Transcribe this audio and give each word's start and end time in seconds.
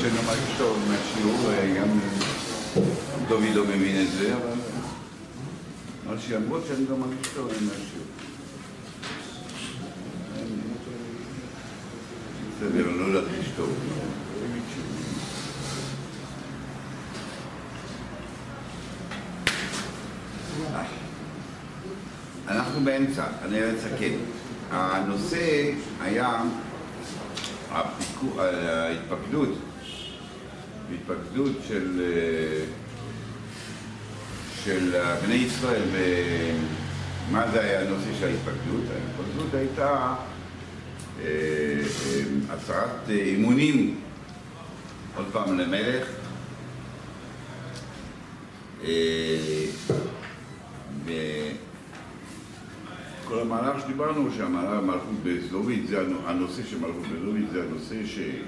שאני 0.00 0.16
לא 0.16 0.22
מרגיש 0.26 0.58
טוב 0.58 0.78
מהשיעור, 0.88 1.52
גם 1.80 1.98
דוד 3.28 3.54
לא 3.54 3.64
מבין 3.64 4.06
את 4.06 4.12
זה, 4.12 4.34
אבל... 4.34 4.52
אבל 6.06 6.16
שלמרות 6.18 6.62
שאני 6.68 6.84
לא 6.90 6.96
מרגיש 6.96 7.28
טוב 7.34 7.46
מהשיעור. 7.46 8.06
בסדר, 12.56 12.90
לא 12.90 13.14
להרגיש 13.14 13.46
טוב. 13.56 13.70
אנחנו 22.48 22.80
באמצע, 22.84 23.24
אני 23.44 23.58
אסכם. 23.76 24.16
הנושא 24.70 25.70
היה 26.00 26.42
ההתפקדות, 28.38 29.48
ההתפקדות 30.90 31.52
של, 31.68 32.02
של 34.64 34.94
בני 35.26 35.34
ישראל, 35.34 35.82
מה 37.30 37.50
זה 37.50 37.60
היה 37.60 37.80
הנושא 37.80 38.14
של 38.20 38.26
ההתפקדות? 38.26 38.84
ההתפקדות 38.94 39.54
הייתה 39.54 40.14
הצהרת 42.50 43.08
אימונים 43.08 44.00
עוד 45.16 45.26
פעם 45.32 45.58
למלך 45.58 46.08
כל 53.28 53.38
המהלך 53.40 53.80
שדיברנו 53.80 54.30
שהמהלך 54.36 54.82
מלכות 54.84 55.22
בזדובית, 55.22 55.86
זה 55.86 56.00
הנושא 56.26 56.62
של 56.70 56.78
מלכות 56.78 57.06
בזדובית 57.12 57.44
זה 57.52 57.62
הנושא 57.62 57.94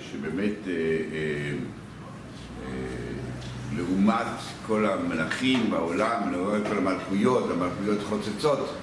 שבאמת 0.01 0.55
אה, 0.67 0.73
אה, 0.73 0.79
אה, 1.13 1.53
לעומת 3.77 4.27
כל 4.67 4.87
המלכים 4.87 5.71
בעולם, 5.71 6.33
לעומת 6.33 6.63
כל 6.69 6.79
המלכויות, 6.79 7.51
המלכויות 7.51 7.99
חוצצות 8.09 8.75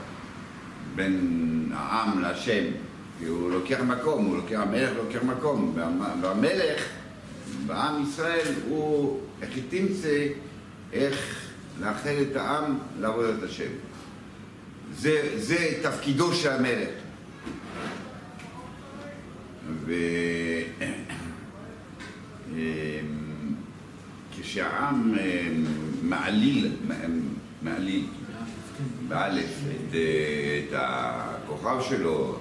בין 0.96 1.70
העם 1.74 2.22
להשם 2.22 2.64
כי 3.20 3.26
הוא 3.26 3.52
לוקח 3.52 3.80
מקום, 3.82 4.26
הוא 4.26 4.38
לוקח, 4.38 4.60
המלך 4.60 4.92
לוקח 4.98 5.24
מקום 5.24 5.78
והמלך 6.22 6.86
בעם 7.68 8.04
ישראל 8.04 8.54
הוא 8.70 9.20
איך 9.42 9.50
תמצא 9.70 10.28
איך 10.94 11.46
לאחד 11.82 12.10
את 12.10 12.36
העם 12.36 12.78
לעבוד 13.00 13.26
את 13.26 13.44
השם 13.44 13.72
זה, 14.98 15.32
זה 15.38 15.80
תפקידו 15.82 16.34
של 16.34 16.50
המלך. 16.50 16.90
וכשהעם 19.86 19.96
אמ, 24.58 25.14
אמ, 25.16 25.66
מעליל, 26.02 26.72
אמ, 27.06 27.22
מעליל, 27.62 28.06
באלף, 29.08 29.60
את, 29.72 29.96
את 30.70 30.74
הכוכב 30.74 31.78
שלו, 31.90 32.38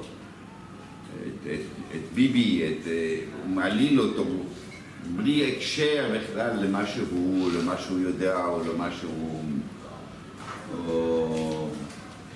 את, 1.22 1.46
את, 1.46 1.60
את 1.94 2.14
ביבי, 2.14 2.62
את, 2.66 2.86
הוא 3.42 3.54
מעליל 3.54 4.00
אותו 4.00 4.24
בלי 5.16 5.52
הקשר 5.52 6.10
בכלל 6.14 6.64
למה 6.64 6.86
שהוא, 6.86 7.50
למה 7.52 7.78
שהוא 7.78 7.98
יודע 7.98 8.44
או 8.46 8.60
למה 8.74 8.88
שהוא... 9.00 9.42
או, 10.88 11.68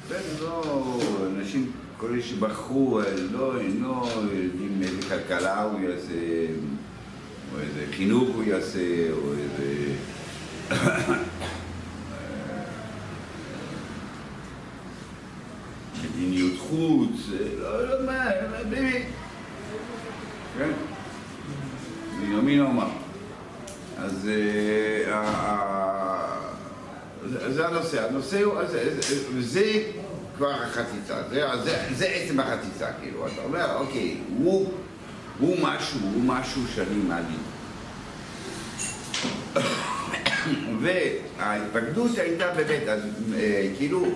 כן, 0.08 0.20
לא, 0.40 1.00
אנשים, 1.36 1.70
כל 1.96 2.06
אלה 2.06 2.22
שבחרו, 2.22 3.00
לא, 3.32 3.54
לא 3.80 4.08
יודעים 4.22 4.80
איזה 4.82 5.02
כלכלה 5.02 5.62
הוא 5.62 5.80
יעשה, 5.80 6.14
או 7.58 7.62
איזה 7.62 7.84
חינוך 7.92 8.28
הוא 8.34 8.44
יעשה, 8.44 9.10
או 9.12 9.32
איזה... 9.32 9.94
מדיניות 16.04 16.58
חוץ, 16.58 17.10
לא, 17.58 17.88
לא, 17.88 18.06
מה, 18.06 18.24
באמת. 18.70 19.02
כן? 20.58 20.70
בנימין 22.20 22.60
אומר. 22.60 22.88
אז 23.98 24.28
זה 27.48 27.66
הנושא. 27.66 28.08
הנושא 28.08 28.42
הוא, 28.42 28.54
זה 29.40 29.82
כבר 30.36 30.50
החציצה, 30.50 31.22
זה, 31.94 32.06
עצם 32.06 32.40
החציצה, 32.40 32.86
כאילו, 33.00 33.26
אתה 33.26 33.42
אומר, 33.44 33.76
אוקיי, 33.76 34.16
הוא, 34.38 34.72
משהו, 35.62 36.00
הוא 36.00 36.22
משהו 36.24 36.62
שאני 36.74 36.96
מעלים. 37.08 37.57
וההתפקדות 40.80 42.18
הייתה 42.18 42.46
באמת, 42.56 42.88
אז 42.88 43.00
כאילו, 43.76 44.06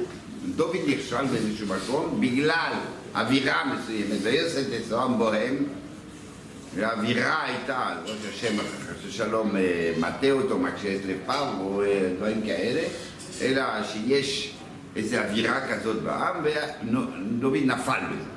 דוד 0.57 0.77
נכשל 0.87 1.27
באיזשהו 1.27 1.67
מקום 1.67 2.21
בגלל 2.21 2.73
אווירה 3.15 3.75
מסוימת, 3.75 4.19
ויוסף 4.23 4.65
אצלם 4.81 5.15
בוהם, 5.19 5.57
והאווירה 6.77 7.45
הייתה, 7.45 7.89
ראש 8.05 8.19
השם, 8.35 8.57
חס 8.59 9.07
ושלום, 9.07 9.55
מטה 9.99 10.31
אותו, 10.31 10.59
מקשה 10.59 10.97
את 10.97 11.01
לפניו, 11.07 11.47
או 11.61 11.83
דברים 12.17 12.43
כאלה, 12.43 12.83
אלא 13.41 13.63
שיש 13.93 14.55
איזו 14.97 15.17
אווירה 15.17 15.61
כזאת 15.69 16.03
בעם, 16.03 16.37
ודוד 16.45 17.57
נפל 17.65 18.01
בזה. 18.13 18.32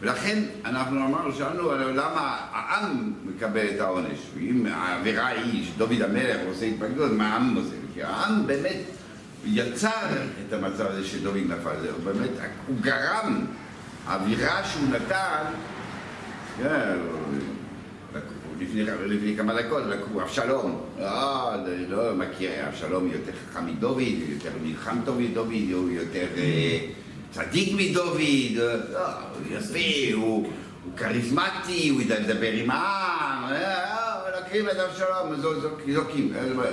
ולכן 0.00 0.42
אנחנו 0.64 1.06
אמרנו, 1.06 1.32
שאלנו 1.32 1.72
למה 1.72 2.36
העם 2.52 3.12
מקבל 3.24 3.66
את 3.74 3.80
העונש, 3.80 4.18
ואם 4.34 4.66
האווירה 4.66 5.26
היא 5.26 5.66
שדוד 5.66 6.02
המלך 6.02 6.36
עושה 6.48 6.66
התפקדות, 6.66 7.12
מה 7.12 7.28
העם 7.28 7.56
עושה? 7.56 7.74
כי 7.94 8.02
העם 8.02 8.46
באמת 8.46 8.76
יצר 9.44 10.06
את 10.48 10.52
המצב 10.52 10.86
הזה 10.86 11.04
שדוד 11.04 11.36
נפל, 11.36 11.80
זה 11.80 11.90
הוא 11.90 12.04
באמת, 12.04 12.30
הוא 12.66 12.76
גרם, 12.80 13.46
האווירה 14.06 14.64
שהוא 14.64 14.88
נתן, 14.88 15.44
כן, 16.58 16.96
לפני, 18.60 18.82
לפני 18.84 19.36
כמה 19.36 19.62
דקות 19.62 19.82
לקחו 19.86 20.22
אבשלום, 20.22 20.80
לא, 20.98 21.52
לא 21.88 22.14
מכיר, 22.14 22.50
אבשלום 22.68 23.10
יותר 23.12 23.32
חכם 23.32 23.66
מדוד, 23.66 24.02
יותר 24.28 24.50
נלחם 24.62 24.96
טוב 25.04 25.20
מדוד, 25.20 25.52
הוא 25.72 25.90
יותר 25.90 26.26
צדיק 27.32 27.74
מדוד, 27.76 28.20
הוא 28.20 28.20
יפה, 29.50 30.14
הוא, 30.14 30.52
הוא 30.84 30.96
כריזמטי, 30.96 31.88
הוא 31.88 32.02
ידע 32.02 32.20
לדבר 32.20 32.52
עם 32.52 32.70
העם, 32.70 33.52
לוקחים 34.40 34.70
את 34.70 34.76
אבשלום, 34.76 35.34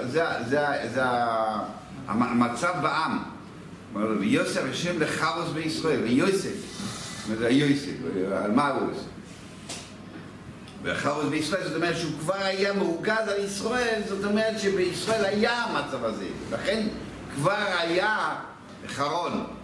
זה, 0.07 0.23
זה 0.93 1.03
המצב 2.07 2.73
בעם. 2.81 3.19
ויוסף 4.19 4.61
השם 4.71 5.01
לחרוס 5.01 5.49
בישראל, 5.53 6.03
ויוסף, 6.03 6.49
זה 7.37 7.49
יוסף, 7.49 7.91
על 8.43 8.51
מה 8.51 8.67
הוא 8.67 8.91
עושה? 8.91 9.01
והחרוס 10.83 11.25
בישראל, 11.25 11.63
זאת 11.63 11.75
אומרת 11.75 11.97
שהוא 11.97 12.11
כבר 12.19 12.35
היה 12.35 12.73
מרוכז 12.73 13.27
על 13.27 13.43
ישראל, 13.43 14.01
זאת 14.07 14.23
אומרת 14.23 14.59
שבישראל 14.59 15.25
היה 15.25 15.63
המצב 15.63 16.03
הזה, 16.03 16.25
לכן 16.51 16.87
כבר 17.35 17.65
היה 17.79 18.35
חרון. 18.87 19.56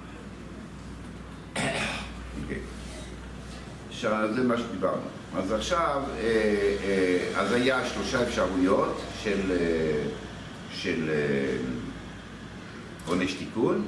עכשיו, 3.90 4.34
זה 4.36 4.44
מה 4.44 4.58
שדיברנו. 4.58 5.02
אז 5.38 5.52
עכשיו, 5.52 6.02
אז 7.36 7.52
היה 7.52 7.86
שלושה 7.86 8.24
אפשרויות 8.24 9.02
של, 9.24 9.58
של 10.72 11.09
עונש 13.08 13.34
תיקון, 13.34 13.88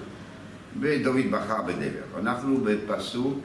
ודוד 0.81 1.31
בחר 1.31 1.61
בדבר. 1.61 2.19
אנחנו 2.19 2.57
בפסוק 2.63 3.39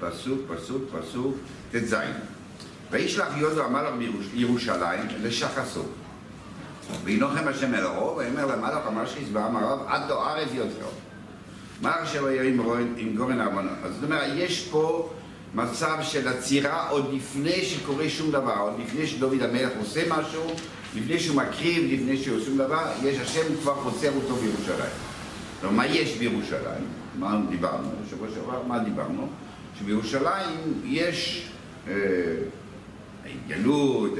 פסוק, 0.00 0.40
פסוק, 0.48 0.82
פסוק, 0.92 1.36
ט"ז. 1.72 1.94
וישלח 2.90 3.36
יהודה 3.36 3.64
המלך 3.64 3.94
מירושלים 4.34 5.06
לשחסו. 5.22 5.84
וינוחם 7.04 7.48
השם 7.48 7.74
אל 7.74 7.84
הרוב, 7.84 8.16
ויאמר 8.16 8.46
למלך 8.46 8.86
המשחיס 8.86 9.28
בעם 9.28 9.56
הרב, 9.56 9.78
עד 9.86 10.10
לא 10.10 10.30
ערב 10.30 10.54
יותר. 10.54 10.86
מה 11.82 12.02
אשר 12.02 12.26
היה 12.26 12.42
עם 12.96 13.16
גורן? 13.16 13.40
אז 13.84 13.94
זאת 13.94 14.04
אומרת, 14.04 14.32
יש 14.36 14.68
פה 14.70 15.10
מצב 15.54 15.98
של 16.02 16.28
עצירה 16.28 16.88
עוד 16.88 17.14
לפני 17.14 17.62
שקורה 17.64 18.08
שום 18.08 18.30
דבר, 18.30 18.56
עוד 18.58 18.72
לפני 18.84 19.06
שדוד 19.06 19.42
המלך 19.42 19.70
עושה 19.78 20.02
משהו, 20.08 20.46
לפני 20.96 21.20
שהוא 21.20 21.36
מקריב, 21.36 21.92
לפני 21.92 22.16
שהוא 22.16 22.40
שום 22.44 22.58
דבר, 22.58 22.92
יש 23.04 23.18
השם 23.18 23.54
כבר 23.62 23.74
עוצר 23.84 24.10
אותו 24.14 24.34
בירושלים. 24.34 24.90
כלומר, 25.60 25.76
מה 25.76 25.86
יש 25.86 26.16
בירושלים? 26.16 26.84
מה 27.18 27.40
דיברנו? 27.50 27.88
בשבוע 28.06 28.28
שעבר, 28.34 28.62
מה 28.66 28.78
דיברנו? 28.78 29.28
שבירושלים 29.78 30.80
יש 30.84 31.48
ההתגלות 33.24 34.14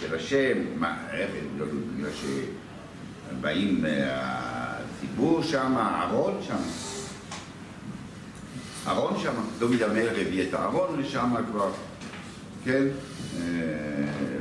של 0.00 0.14
השם, 0.14 0.58
מה, 0.76 0.96
איך 1.12 1.30
התגלות? 1.44 1.68
בגלל 1.96 2.10
שבאים 3.30 3.84
הציבור 5.18 5.42
שם, 5.42 5.74
אהרון 5.76 6.38
שם. 6.46 6.56
אהרון 8.86 9.20
שם, 9.22 9.32
דוד 9.58 9.82
המלך 9.82 10.12
הביא 10.20 10.48
את 10.48 10.54
אהרון 10.54 11.00
לשם 11.00 11.34
כבר, 11.50 11.70
כן? 12.64 12.84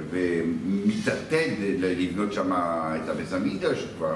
ומתעתד 0.10 1.50
לבנות 1.80 2.34
שם 2.34 2.52
את 2.54 3.10
הבית 3.10 3.34
המקדש, 3.34 3.86
כבר 3.98 4.16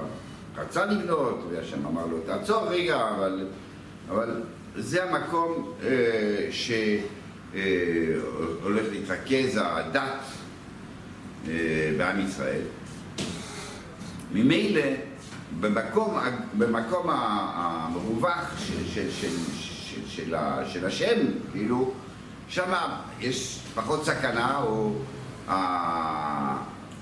רצה 0.57 0.85
לבנות, 0.85 1.47
והשם 1.51 1.85
אמר 1.85 2.05
לו, 2.05 2.19
תעצור 2.25 2.67
רגע, 2.69 3.09
אבל, 3.15 3.47
אבל 4.09 4.41
זה 4.75 5.03
המקום 5.03 5.73
אה, 5.83 6.47
שהולך 7.51 8.85
להתרכז 8.91 9.59
הדת 9.63 10.23
אה, 11.47 11.93
בעם 11.97 12.19
ישראל. 12.19 12.61
ממילא, 14.33 15.10
במקום, 15.59 16.17
במקום 16.57 17.07
המרווח 17.09 18.59
של, 18.67 18.87
של, 18.93 19.11
של, 19.11 19.29
של, 19.59 20.07
של, 20.07 20.35
של 20.67 20.85
השם, 20.85 21.17
כאילו, 21.51 21.93
שם 22.47 22.73
יש 23.19 23.59
פחות 23.75 24.05
סכנה, 24.05 24.57
או 24.63 24.93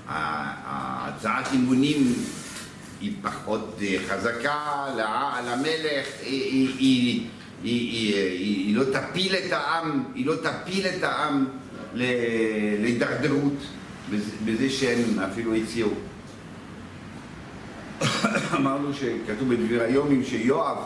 הצעת 0.06 1.52
אימונים 1.52 2.14
היא 3.00 3.12
פחות 3.22 3.78
אה, 3.82 3.96
חזקה, 4.08 4.86
למלך 5.46 6.06
היא, 6.22 6.42
היא, 6.42 6.68
היא, 6.78 7.26
היא, 7.62 8.14
היא 8.16 8.76
לא 8.76 8.84
תפיל 8.84 9.34
את 9.34 9.52
העם, 9.52 10.04
היא 10.14 10.26
לא 10.26 10.34
תפיל 10.36 10.86
את 10.86 11.02
העם 11.02 11.46
להידרדרות 11.94 13.56
בזה 14.44 14.70
שהם 14.70 15.18
אפילו 15.20 15.54
הציעו. 15.54 15.90
אמרנו 18.56 18.94
שכתוב 18.94 19.54
בדברי 19.54 19.82
הימים 19.82 20.24
שיואב 20.24 20.78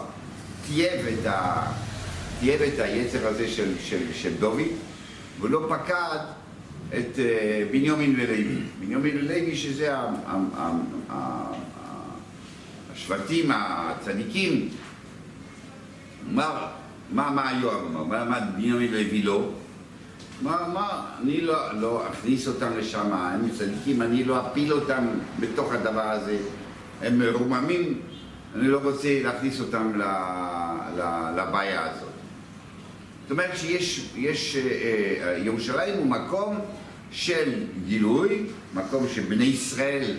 תיעב 0.67 1.07
את, 1.07 1.27
ה, 1.27 1.67
את 2.45 2.79
היצר 2.79 3.27
הזה 3.27 3.49
של, 3.49 3.75
של, 3.81 4.13
של 4.13 4.35
דוד 4.41 4.61
ולא 5.41 5.67
פקד 5.69 6.19
את 6.89 7.19
אה, 7.19 7.65
בנימין 7.71 8.15
ולוי. 8.19 8.59
בנימין 8.81 9.17
ולוי 9.17 9.57
שזה 9.57 9.95
השבטים 12.93 13.51
הצדיקים, 13.51 14.69
מה, 16.31 16.67
מה, 17.13 17.31
מה 17.31 17.53
יואב 17.63 17.87
אמר? 17.87 18.05
מה, 18.05 18.25
מה 18.25 18.41
בנימין 18.41 18.93
לוי 18.93 19.23
לא? 19.23 19.49
מה, 20.43 20.69
מה, 20.73 21.07
אני 21.23 21.41
לא, 21.41 21.81
לא 21.81 22.07
אכניס 22.11 22.49
אותם 22.49 22.77
לשם, 22.79 23.13
הם 23.13 23.49
צדיקים, 23.59 24.03
אני 24.03 24.25
לא 24.25 24.47
אפיל 24.47 24.73
אותם 24.73 25.05
בתוך 25.41 25.73
הדבר 25.73 26.11
הזה. 26.11 26.39
הם 27.05 27.19
מרוממים, 27.19 28.01
אני 28.55 28.69
לא 28.69 28.79
רוצה 28.79 29.21
להכניס 29.23 29.61
אותם 29.61 29.93
לבעיה 31.37 31.91
הזאת. 31.91 32.09
זאת 33.23 33.31
אומרת 33.31 33.59
שיש, 33.59 34.11
יש, 34.17 34.57
אה, 34.57 34.63
אה, 34.63 35.39
ירושלים 35.39 35.95
הוא 35.95 36.07
מקום 36.07 36.57
של 37.11 37.53
גילוי, 37.87 38.43
מקום 38.75 39.07
שבני 39.15 39.45
ישראל 39.45 40.17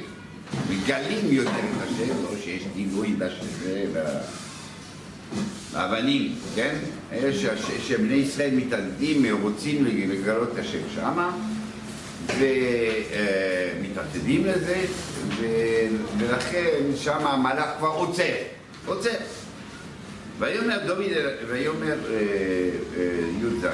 מגלים 0.70 1.26
יותר 1.30 1.50
את 1.50 1.88
השם, 1.88 2.14
לא 2.24 2.38
שיש 2.44 2.64
גילוי 2.76 3.16
באבנים, 5.74 6.36
כן? 6.56 6.76
שבני 7.88 8.14
ישראל 8.14 8.56
מתעתדים, 8.56 9.26
רוצים 9.42 9.86
לגלות 9.86 10.50
את 10.54 10.60
השם 10.60 10.80
שמה, 10.96 11.38
ומתעתדים 13.80 14.46
לזה, 14.46 14.86
ולכן 16.18 16.82
שם 16.96 17.28
המלאך 17.28 17.70
כבר 17.78 17.88
עוצר, 17.88 18.34
עוצר. 18.86 19.10
ויאמר 20.40 20.78
דוד, 20.88 21.12
ויאמר 21.48 21.98
אה, 22.10 22.16
אה, 22.98 23.04
י"ז, 23.42 23.66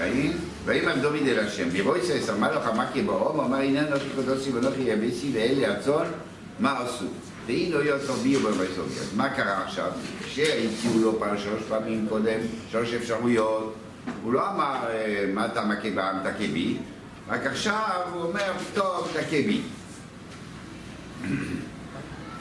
ויאמר 0.66 0.96
דוד 1.02 1.28
אל 1.28 1.40
השם, 1.40 1.68
ויבויסס 1.72 2.30
אמר 2.30 2.58
לך 2.58 2.68
מה 2.76 2.90
כי 2.94 3.02
ברום, 3.02 3.40
אמר 3.40 3.58
הנה 3.58 3.90
נוחי 3.90 4.06
קדושי 4.16 4.52
ונוחי 4.52 4.82
יבסי 4.82 5.32
ואלה 5.34 5.74
הצאן, 5.74 6.06
מה 6.60 6.80
עשו? 6.80 7.06
לא 7.50 7.80
יוצא 7.80 8.14
בי 8.14 8.38
ובבייסוגי. 8.38 9.00
אז 9.00 9.14
מה 9.16 9.30
קרה 9.30 9.64
עכשיו? 9.64 9.92
שהציעו 10.28 11.00
לו 11.00 11.20
פעם 11.20 11.38
שלוש 11.38 11.62
פעמים 11.70 12.06
קודם, 12.10 12.40
שלוש 12.72 12.94
אפשרויות, 12.94 13.76
הוא 14.24 14.34
לא 14.34 14.50
אמר 14.50 14.76
אה, 14.90 15.26
מה 15.34 15.46
אתה 15.46 15.66
מכה 15.66 15.90
בעם 15.96 16.18
תכה 16.24 16.48
בי, 16.54 16.78
רק 17.30 17.46
עכשיו 17.46 18.02
הוא 18.14 18.24
אומר, 18.24 18.52
טוב, 18.74 19.08
תכה 19.14 19.30
בי. 19.30 19.62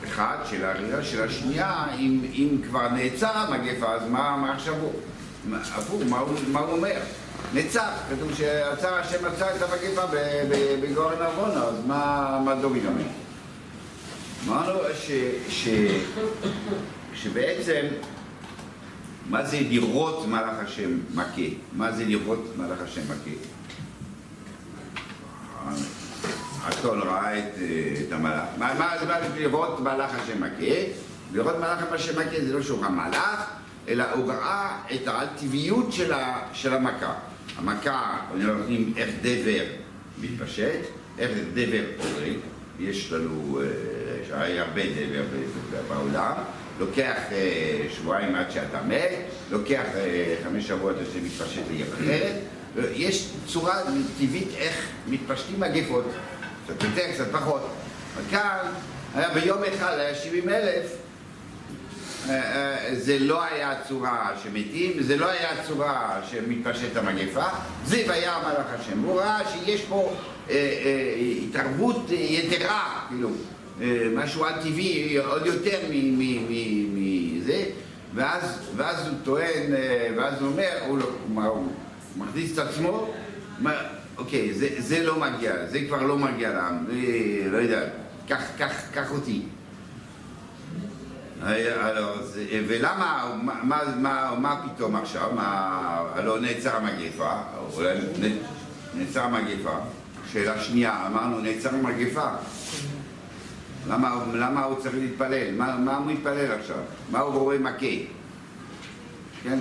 אחד, 0.05 0.37
שאלה 0.51 0.73
ראשונה, 0.73 1.03
שאלה 1.05 1.31
שנייה, 1.31 1.87
אם, 1.99 2.21
אם 2.33 2.59
כבר 2.69 2.89
נעצר 2.89 3.31
המגפה, 3.37 3.95
אז 3.95 4.03
מה, 4.09 4.37
מה 4.37 4.53
עכשיו 4.55 4.75
הוא? 4.75 4.93
הפוך, 5.55 6.03
מה, 6.09 6.23
מה 6.53 6.61
הוא 6.61 6.73
אומר? 6.73 7.01
נעצר, 7.55 7.89
כתוב 8.11 8.35
שעצר 8.35 8.95
השם 8.95 9.25
עצר 9.25 9.57
את 9.57 9.63
המגפה 9.63 10.03
בגורן 10.81 11.23
עוונה, 11.23 11.63
אז 11.65 11.75
מה, 11.87 12.41
מה 12.45 12.55
דוד 12.55 12.87
אומר? 12.87 13.05
אמרנו 14.49 14.79
ש, 14.95 15.11
ש, 15.49 15.69
שבעצם, 17.15 17.87
מה 19.29 19.45
זה 19.45 19.61
לראות 19.61 20.27
מלאך 20.29 20.59
השם 20.65 20.99
מכה? 21.15 21.43
מה 21.73 21.93
זה 21.93 22.05
לראות 22.05 22.45
מלאך 22.57 22.81
השם 22.85 23.03
מכה? 23.05 23.60
אתון 26.69 27.01
ראה 27.01 27.39
את, 27.39 27.55
את 28.09 28.13
המלאך. 28.13 28.45
מה, 28.59 28.75
מה 28.79 28.97
זה 29.01 29.41
לראות 29.41 29.81
מלאך 29.81 30.11
השם 30.15 30.43
מכה? 30.43 30.75
לראות 31.33 31.57
מלאך 31.59 31.79
השם 31.93 32.19
מכה 32.19 32.45
זה 32.47 32.53
לא 32.53 32.63
שהוא 32.63 32.81
ראה 32.81 32.91
מלאך, 32.91 33.51
אלא 33.89 34.05
הוא 34.15 34.33
ראה 34.33 34.79
את 34.95 35.01
הטבעיות 35.07 35.93
של, 35.93 36.13
של 36.53 36.75
המכה. 36.75 37.15
המכה, 37.57 38.19
נותנים 38.35 38.93
איך 38.97 39.11
דבר 39.23 39.65
מתפשט, 40.21 40.81
איך 41.19 41.31
דבר 41.55 41.85
הורג. 41.99 42.37
יש 42.81 43.13
לנו, 43.13 43.61
היה 44.33 44.63
הרבה 44.63 44.83
דבר 44.83 45.23
בעולם. 45.89 46.33
לוקח 46.79 47.17
שבועיים 47.91 48.35
עד 48.35 48.51
שאתה 48.51 48.83
מת, 48.89 49.11
לוקח 49.51 49.83
חמש 50.45 50.69
שבועות 50.69 50.97
עד 50.99 51.05
שזה 51.05 51.21
מתפשט 51.21 51.63
לעיר 51.71 51.87
אחרת. 51.95 52.35
יש 52.95 53.31
צורה 53.47 53.75
טבעית 54.19 54.49
איך 54.57 54.87
מתפשטים 55.09 55.61
מגפות. 55.61 56.05
קצת 56.79 56.85
יותר, 56.85 57.13
קצת 57.13 57.33
פחות. 57.33 57.69
וכאן 58.17 58.67
היה 59.15 59.29
ביום 59.35 59.59
אחד, 59.65 59.99
היה 59.99 60.15
70 60.15 60.49
אלף, 60.49 60.97
אה, 62.29 62.35
אה, 62.35 62.95
זה 62.95 63.19
לא 63.19 63.45
היה 63.45 63.75
צורה 63.89 64.31
שמתים, 64.43 64.93
זה 65.03 65.17
לא 65.17 65.31
היה 65.31 65.49
צורה 65.67 66.21
שמתפשט 66.31 66.97
המגפה, 66.97 67.47
זה 67.85 68.03
והיה 68.09 68.39
מלאך 68.39 68.81
השם. 68.81 69.03
הוא 69.03 69.21
ראה 69.21 69.41
שיש 69.53 69.81
פה 69.81 70.13
אה, 70.51 70.55
אה, 70.55 71.15
התערבות 71.43 72.07
יתרה, 72.11 73.07
כאילו, 73.09 73.31
אה, 73.81 74.09
משהו 74.15 74.45
על-טבעי 74.45 75.17
עוד 75.17 75.47
יותר 75.47 75.79
מזה, 75.91 77.65
ואז, 78.15 78.59
ואז 78.77 79.07
הוא 79.09 79.17
טוען, 79.25 79.75
אה, 79.75 80.09
ואז 80.17 80.41
הוא 80.41 80.49
אומר, 80.49 80.71
הוא, 80.87 80.99
לא, 80.99 81.05
הוא, 81.35 81.43
הוא 81.45 81.67
מכניס 82.17 82.53
את 82.53 82.59
עצמו, 82.59 83.15
אוקיי, 84.21 84.55
זה, 84.55 84.69
זה 84.79 85.03
לא 85.03 85.21
מגיע, 85.21 85.67
זה 85.67 85.81
כבר 85.89 86.03
לא 86.03 86.19
מגיע 86.19 86.53
לעם, 86.53 86.87
זה, 86.87 87.51
לא 87.51 87.57
יודע, 87.57 87.83
קח, 88.29 88.43
קח, 88.59 88.73
קח 88.93 89.11
אותי. 89.11 89.43
ולמה, 92.69 93.35
מה, 93.43 93.81
מה, 93.97 94.35
מה 94.41 94.67
פתאום 94.67 94.97
עכשיו, 94.97 95.31
מה, 95.35 95.45
הלוא 96.15 96.39
נעצר 96.39 96.77
המגפה, 96.77 97.33
אולי 97.75 97.99
נעצר 98.95 99.23
המגפה, 99.23 99.79
שאלה 100.33 100.61
שנייה, 100.61 101.07
אמרנו 101.07 101.41
נעצר 101.41 101.75
המגפה, 101.75 102.29
למה, 103.89 104.25
למה 104.35 104.65
הוא 104.65 104.81
צריך 104.81 104.95
להתפלל? 104.95 105.55
מה, 105.57 105.77
מה 105.77 105.97
הוא 105.97 106.07
מתפלל 106.07 106.53
עכשיו? 106.53 106.81
מה 107.11 107.19
הוא 107.19 107.35
רואה 107.35 107.59
מכה? 107.59 107.87
כן? 109.43 109.59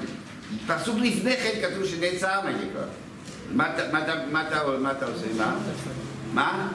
פסוק 0.68 0.98
לפני 1.02 1.38
כן 1.38 1.70
כתוב 1.70 1.86
שנעצר 1.86 2.30
המגפה. 2.30 3.09
מה 3.56 4.92
אתה 4.92 5.06
עושה? 5.06 5.26
מה? 5.38 5.58
מה? 6.34 6.72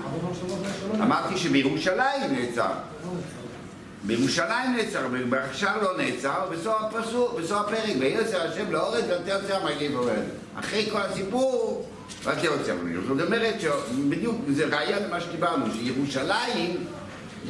אמרתי 1.01 1.37
שבירושלים 1.37 2.33
נעצר. 2.33 2.71
בירושלים 4.07 4.77
נעצר, 4.77 5.07
עכשיו 5.51 5.75
לא 5.83 5.97
נעצר, 5.97 6.49
בסוף 6.53 6.83
הפסוק, 6.83 7.41
בסוף 7.41 7.61
הפרק, 7.61 7.97
ויוצר 8.01 8.43
השם 8.43 8.73
לאורץ 8.73 9.05
ותיוצר 9.05 9.67
מגיב 9.67 9.97
עובד. 9.97 10.23
אחרי 10.57 10.89
כל 10.93 11.01
הסיפור, 11.01 11.89
ותיוצר 12.25 12.75
מגיב. 12.85 13.05
זאת 13.09 13.27
אומרת 13.27 13.55
שבדיוק 13.61 14.37
זה 14.49 14.67
ראייה 14.67 15.07
למה 15.07 15.21
שדיברנו, 15.21 15.67
שירושלים, 15.75 16.87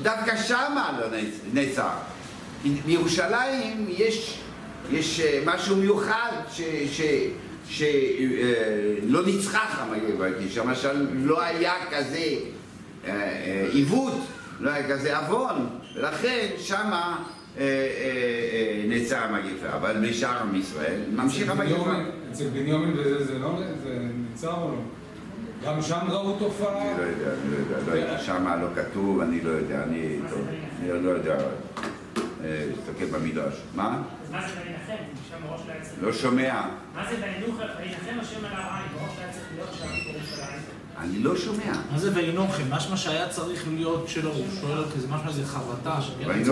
דווקא 0.02 0.37
שמה 0.37 1.00
לא 1.00 1.19
נעצר. 1.52 1.90
בירושלים 2.87 3.87
יש, 3.88 4.40
אה, 5.21 5.43
משהו 5.45 5.76
מיוחד 5.76 6.33
שלא 7.68 9.26
ניצחה 9.26 9.59
המגפה, 9.59 10.25
כי 10.40 10.49
שם 10.49 10.71
לא 11.14 11.42
היה 11.42 11.73
כזה 11.90 12.18
אה, 12.18 13.12
אה, 13.12 13.68
עיוות, 13.73 14.14
לא 14.61 14.71
היה 14.71 14.88
כזה 14.88 15.18
עוון, 15.18 15.66
ולכן 15.97 16.47
שמה 16.59 17.25
אה, 17.59 17.64
נעצר 18.88 19.18
המגפה, 19.18 19.76
אבל 19.76 20.09
בשאר 20.09 20.38
עם 20.38 20.54
ישראל 20.54 21.00
ממשיך 21.12 21.50
המגפה. 21.50 21.92
אצל 22.33 22.49
בנימין 22.49 22.94
זה 23.18 23.38
לא 23.38 23.59
נעצר 24.30 24.52
או 24.52 24.68
לא? 24.68 24.78
גם 25.64 25.83
שם 25.83 25.99
ראו 26.09 26.38
תופעה? 26.38 26.83
אני 26.83 26.99
לא 26.99 27.02
יודע, 27.02 27.30
אני 27.42 27.50
לא 27.50 27.56
יודע, 27.56 27.76
לא 27.87 27.92
הייתי 27.92 28.25
שם, 28.25 28.47
לא 28.62 28.83
כתוב, 28.83 29.21
אני 29.21 29.40
לא 29.40 29.50
יודע, 29.50 29.83
אני 29.83 30.18
אני 30.80 31.04
לא 31.04 31.11
יודע, 31.11 31.37
להסתכל 32.49 33.05
במדרש. 33.19 33.55
מה? 33.75 33.99
אז 34.25 34.31
מה 34.31 34.41
זה 34.41 34.55
וינחם? 34.65 35.03
שם 35.31 35.37
בראש 35.49 35.61
לא 35.67 35.73
היה 35.73 35.83
צריך... 35.83 36.03
לא 36.03 36.13
שומע. 36.13 36.61
מה 36.95 37.03
זה 37.11 37.17
וינוחם? 37.23 37.65
וינחם 37.81 38.21
השם 38.21 38.45
על 38.45 38.53
העין, 38.55 38.87
בראש 38.95 39.11
לא 39.19 39.23
היה 39.25 39.33
צריך 39.33 39.45
להיות 39.55 39.69
שם 39.79 39.85
בירושלים. 40.13 40.61
אני 41.01 41.19
לא 41.19 41.37
שומע. 41.37 41.73
מה 41.93 41.99
זה 41.99 42.11
וינוחם? 42.15 42.63
משמע 42.71 42.97
שהיה 42.97 43.29
צריך 43.29 43.65
להיות 43.75 44.09
שלו, 44.09 44.31
הוא 44.33 44.45
שואל 44.61 44.79
אותי, 44.79 45.01
זה 45.01 45.09
משמע 45.09 45.29
איזה 45.29 45.47
חרטה. 45.47 45.99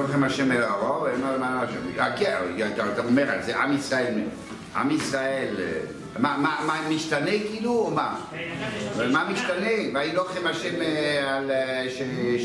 לכם 0.04 0.24
השם 0.24 0.52
אל 0.52 0.62
הרוב, 0.62 1.06
אין 1.06 1.20
מה 1.20 1.38
מה 1.38 1.62
השם. 1.62 2.00
אה, 2.00 2.16
כן, 2.16 2.36
אתה- 2.74 2.92
אתה 2.92 3.02
אומר 3.04 3.30
על 3.30 3.42
זה, 3.42 3.56
עם 3.62 3.72
ישראל, 3.72 4.14
עם 4.76 4.90
ישראל, 4.90 5.54
אה, 5.58 5.78
מה- 6.18 6.36
מה 6.38 6.56
מה, 6.66 6.80
משתנה 6.90 7.30
כאילו, 7.50 7.70
או 7.70 7.90
מה? 7.90 8.16
מה 9.12 9.28
משתנה? 9.32 9.68
וילוחם 9.94 10.46
השם 10.46 10.82
אה, 10.82 11.36
על, 11.36 11.50
אה, 11.50 11.86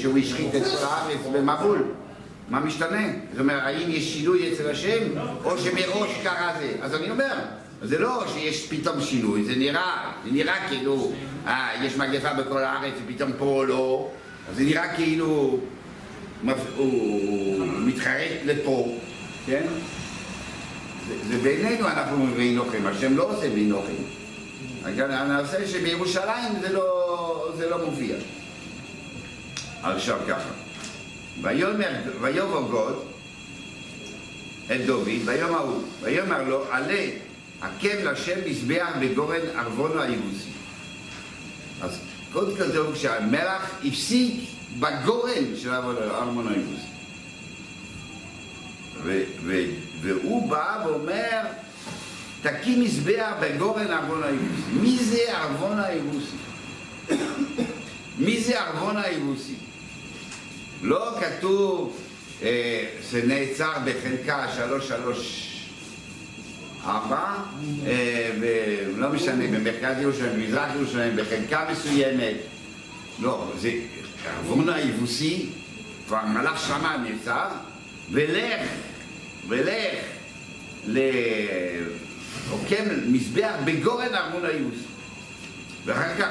שהוא 0.02 0.18
השחית 0.18 0.56
את 0.56 0.62
הארץ 0.84 1.20
במבול. 1.34 1.84
מה 2.50 2.60
משתנה? 2.60 3.02
זאת 3.32 3.40
אומרת, 3.40 3.62
האם 3.66 3.92
יש 3.92 4.14
שינוי 4.14 4.54
אצל 4.54 4.70
השם, 4.70 5.04
או 5.44 5.58
שמראש 5.58 6.10
קרה 6.24 6.54
זה? 6.60 6.74
אז 6.82 6.96
אני 6.96 7.10
אומר, 7.10 7.34
זה 7.82 8.00
לא 8.00 8.24
שיש 8.34 8.68
פתאום 8.70 9.02
שינוי, 9.02 9.44
זה 9.44 9.56
נראה, 9.56 10.12
זה 10.26 10.32
נראה 10.32 10.68
כאילו, 10.68 11.12
אה, 11.48 11.70
יש 11.84 11.98
מגפה 11.98 12.34
בכל 12.34 12.64
הארץ 12.64 12.94
ופתאום 13.06 13.32
פה 13.38 13.66
לא, 13.68 14.12
זה 14.56 14.64
נראה 14.64 14.96
כאילו 14.96 15.60
הוא 16.78 17.66
מתחרט 17.68 18.32
לפה, 18.46 18.98
כן? 19.46 19.64
זה- 21.30 21.38
בינינו 21.44 21.88
אנחנו 21.88 22.12
אומרים 22.16 22.34
וינוחם, 22.38 22.86
השם 22.88 23.18
לא 23.18 23.30
עושה. 23.32 23.48
אבל 24.84 25.12
הנושא 25.12 25.68
שבירושלים 25.68 26.54
זה 26.62 26.74
לא, 26.74 27.50
זה 27.58 27.70
לא 27.70 27.86
מופיע. 27.86 28.16
עכשיו 29.84 30.18
ככה, 30.28 30.50
ויאמר, 31.42 31.92
גוד 32.72 33.06
את 34.66 34.86
דוד, 34.86 35.08
ויאמר 35.26 35.60
הוא, 35.60 35.84
ויאמר 36.02 36.44
לו, 36.44 36.64
עלה 36.72 37.10
הקם 37.62 37.98
לשם 38.04 38.40
מזבח 38.46 38.88
בגורן 39.02 39.42
ערבונו 39.56 40.02
היבוסי. 40.02 40.50
אז 41.82 42.00
קודם 42.32 42.58
כל 42.58 42.64
כתוב 42.72 42.96
שהמלח 42.96 43.72
הפסיק 43.86 44.50
בגורן 44.80 45.56
של 45.62 45.74
ערבונו 45.74 46.50
היבוסי. 46.50 46.88
והוא 50.02 50.50
בא 50.50 50.84
ואומר, 50.86 51.42
תקים 52.42 52.84
מזבח 52.84 53.32
בגורן 53.42 53.88
ערבון 53.88 54.24
היבוסי. 54.24 54.72
מי 54.82 54.98
זה 54.98 55.38
ערבון 55.38 55.80
היבוסי? 55.80 56.36
מי 58.18 58.42
זה 58.42 58.60
ערבון 58.62 58.98
היבוסי? 58.98 59.56
לא 60.82 61.16
כתוב 61.22 61.98
אה, 62.44 62.86
שנעצר 63.12 63.72
בחלקה 63.86 64.48
שלוש 64.56 64.88
שלוש 64.88 65.54
ארבע, 66.86 67.36
אה, 67.88 68.32
ולא 68.40 69.10
משנה, 69.10 69.48
במרכז 69.48 70.02
ירושלים, 70.02 70.34
במזרח 70.34 70.76
ירושלים, 70.76 71.16
בחלקה 71.16 71.66
מסוימת. 71.72 72.36
לא, 73.20 73.52
זה 73.58 73.72
ערבון 74.26 74.70
היבוסי, 74.70 75.50
כבר 76.08 76.26
מלאך 76.26 76.68
שמה 76.68 76.98
נעצר, 76.98 77.48
ולך, 78.12 78.62
ולך 79.48 79.96
לעוקם 80.86 82.86
מזבח 83.08 83.54
בגורן 83.66 84.16
ארמון 84.16 84.46
היבוסי. 84.46 84.84
ואחר 85.86 86.16
כך, 86.20 86.30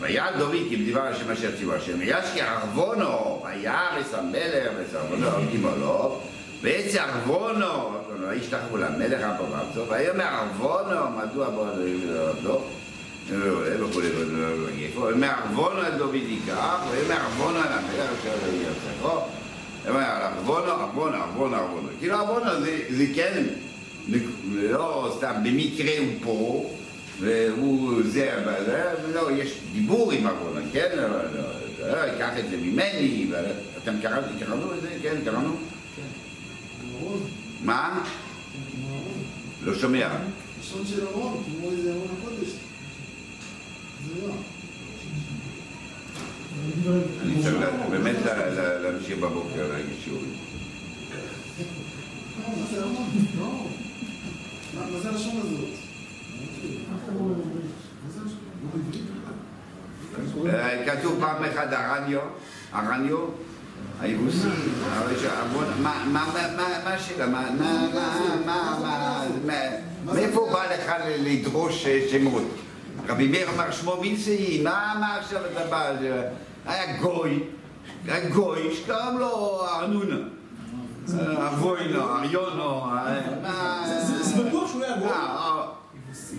ויעל 0.00 0.38
דוד 0.38 0.56
כי 0.68 0.76
בדבר 0.76 1.02
השם 1.02 1.30
אשר 1.30 1.56
ציווה 1.56 1.76
השם, 1.76 1.98
וישקי 1.98 2.40
ערבונו, 2.40 3.42
ויערס 3.44 4.14
המלך 4.14 4.72
וסרבונו 4.78 5.26
גימו 5.50 5.68
לו, 5.80 6.20
ועץ 6.62 6.94
ערבונו, 6.94 7.90
וישתחוו 8.20 8.76
למלך 8.76 9.20
הפרצו, 9.22 9.90
ויאמר 9.90 10.24
ערבונו, 10.24 11.10
מדוע 11.10 11.50
בוא 11.50 11.66
לא 12.42 12.62
וכולי 13.30 14.08
וכולי, 14.08 14.90
ויאמר 14.96 15.28
ערבונו 15.28 15.80
אל 15.80 15.98
דוד 15.98 16.14
ייקח, 16.14 16.84
ויאמר 16.90 17.20
ערבונו 17.20 17.58
אל 17.58 17.72
המלך 17.72 18.10
אשר 18.20 18.32
לא 18.46 18.52
ירצחו, 18.52 19.20
ויאמר 19.84 20.00
ערבונו, 20.00 20.70
ערבונו, 20.72 21.16
ערבונו, 21.16 21.56
ערבונו, 21.56 21.88
כאילו 21.98 22.14
ערבונו 22.14 22.60
זה 22.60 22.78
זה 22.90 23.04
כן, 23.14 23.42
לא 24.54 25.14
סתם 25.16 25.34
במקרה 25.44 25.92
הוא 25.98 26.08
פה, 26.22 26.70
והוא 27.20 28.02
זה, 28.04 28.36
אבל 28.44 28.62
לא, 29.14 29.30
יש 29.32 29.58
דיבור 29.72 30.12
עם 30.12 30.26
ארונה, 30.26 30.60
כן? 30.72 30.88
לא, 30.96 31.08
לא, 31.08 31.18
לא, 31.92 31.96
ייקח 32.12 32.30
את 32.38 32.50
זה 32.50 32.56
ממני, 32.56 33.26
ואתם 33.30 33.94
קראתם, 34.02 34.38
קראנו 34.38 34.74
את 34.74 34.80
זה? 34.82 34.88
כן, 35.02 35.16
קראנו? 35.24 35.56
מה? 37.64 38.04
לא 39.62 39.74
שומע. 39.74 40.08
לשון 40.60 40.86
של 40.86 41.06
ארון, 41.06 41.42
כמו 41.46 41.70
איזה 41.70 41.92
ארון 41.92 42.08
הקודש. 42.18 42.48
זה 44.08 44.26
לא. 44.26 44.32
אני 47.22 47.42
צריך 47.42 47.56
באמת 47.90 48.16
לה- 48.24 48.50
לה- 48.50 48.78
להמשיך 48.78 49.18
בבוקר 49.18 49.68
להגיד 49.72 49.94
שיעורים. 50.04 50.32
לא, 53.38 53.66
מה 54.74 55.00
זה 55.00 55.08
הלשון 55.08 55.36
הזאת? 55.44 55.68
כתוב 60.86 61.16
פעם 61.20 61.44
אחת 61.44 61.68
הרניו, 61.72 62.20
הרניו, 62.72 63.16
היבוסי, 64.00 64.48
מה 65.02 65.12
מה- 65.82 66.04
מה- 66.12 66.26
מה- 66.56 66.84
מה 66.84 66.94
השאלה? 66.94 67.26
מה- 67.26 67.50
מה- 67.50 67.88
מה- 67.94 68.36
מה- 68.46 68.78
מה- 68.84 69.24
מה- 69.46 70.12
מאיפה 70.14 70.48
בא 70.52 70.64
לך 70.74 70.92
לדרוש 71.18 71.86
אה, 71.86 72.06
שמות? 72.10 72.42
רבי 73.08 73.28
מאיר 73.28 73.48
אמר 73.54 73.70
שמו 73.70 73.96
מילסי, 74.00 74.60
מה 74.64 74.96
מה 75.00 75.16
עכשיו 75.16 75.40
אתה 75.52 75.64
בא? 75.70 75.92
זה- 76.00 76.28
היה 76.66 76.96
גוי, 77.00 77.42
היה 78.08 78.28
גוי 78.28 78.74
שקרם 78.76 79.16
לו 79.18 79.62
ארנונה. 79.66 80.16
אה, 81.18 81.48
אבוינו, 81.48 82.02
אריונו, 82.16 82.84
אה, 82.84 83.20
מה- 83.42 83.82
זה- 83.86 84.22
זה 84.22 84.42
בטוח 84.44 84.70
שהוא 84.70 84.84
היה 84.84 84.96
גוי. 84.96 85.08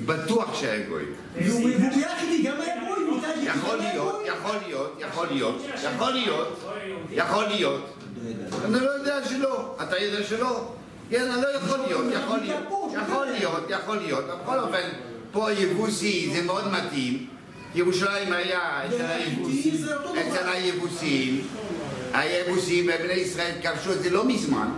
בטוח 0.06 0.56
שהיה 0.60 0.90
גוי. 0.90 1.04
והוא 1.36 1.70
ביחד 1.70 2.28
גם 2.44 2.62
היה 2.62 2.76
גוי, 2.88 3.20
יכול 3.46 3.78
להיות. 3.78 4.22
יכול 4.26 4.58
להיות, 4.58 4.96
יכול 5.00 5.28
להיות, 5.28 5.66
יכול 5.84 6.12
להיות, 6.12 6.60
יכול 7.12 7.44
להיות. 7.44 7.86
אני 8.66 8.80
לא 8.80 8.90
יודע 8.90 9.26
שלא. 9.30 9.76
אתה 9.84 9.98
יודע 9.98 10.24
שלא? 10.24 10.72
כן, 11.10 11.32
אני 11.32 11.42
לא 11.42 11.48
יכול 11.48 11.78
להיות, 11.78 12.06
יכול 12.14 12.40
להיות, 12.40 12.64
יכול 12.94 13.28
להיות, 13.28 13.64
יכול 13.70 13.98
להיות. 13.98 14.26
בכל 14.44 14.60
אופן, 14.60 14.90
פה 15.32 15.52
יבוסי 15.52 16.30
זה 16.34 16.42
מאוד 16.42 16.72
מתאים. 16.72 17.28
ירושלים 17.76 18.34
היה 18.34 18.82
אצל 18.88 19.06
היבוסים. 19.06 19.74
אצל 20.28 20.50
היבוסים, 20.50 21.48
היבוסים 22.14 22.86
ובני 22.86 23.14
ישראל 23.14 23.52
כבשו 23.64 23.94
את 23.94 24.04
זה 24.04 24.10
לא 24.10 24.26
מזמן. 24.26 24.70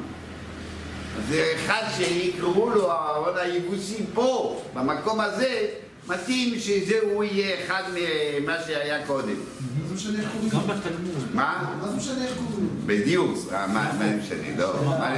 זה 1.29 1.53
אחד 1.55 1.83
שיקראו 1.97 2.69
לו 2.69 2.91
הארון 2.91 3.37
היבוסי 3.37 4.03
פה, 4.13 4.61
במקום 4.73 5.19
הזה, 5.19 5.67
מתאים 6.07 6.59
שהוא 6.59 7.23
יהיה 7.23 7.65
אחד 7.65 7.83
ממה 7.93 8.55
שהיה 8.67 9.05
קודם. 9.07 9.27
מה 9.27 9.87
זה 9.87 9.93
משנה 9.95 10.19
איך 10.19 10.29
קוראים 10.31 10.49
גם 10.49 10.59
לו? 10.59 10.67
בתלמוד. 10.75 11.27
מה? 11.33 11.75
מה 11.81 11.87
זה 11.89 11.95
משנה 11.97 12.23
איך 12.25 12.33
קוראים 12.37 12.69
לו? 12.71 12.85
בדיוק, 12.85 13.37
מה 13.51 13.67
מה 13.67 13.93
זה 13.97 14.15
משנה, 14.23 14.57
לא, 14.57 14.73
מה- 14.85 15.15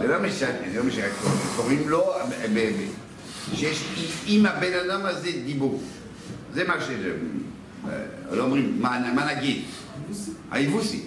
זה 0.00 0.06
לא 0.08 0.18
משנה, 0.22 0.48
זה 0.72 0.78
לא 0.78 0.84
משנה, 0.84 1.04
קוראים 1.56 1.88
לו, 1.88 2.04
ב- 2.30 2.58
ב- 2.58 2.88
שיש 3.54 3.84
עם 4.26 4.46
הבן 4.46 4.72
אדם 4.84 5.06
הזה 5.06 5.30
דיבור, 5.46 5.82
זה 6.54 6.64
מה 6.64 6.74
שזה, 6.80 7.12
אה, 7.88 7.92
לא 8.30 8.42
אומרים, 8.44 8.76
מה 8.82 9.12
מה 9.14 9.34
נגיד, 9.34 9.62
היבוסי, 10.50 11.02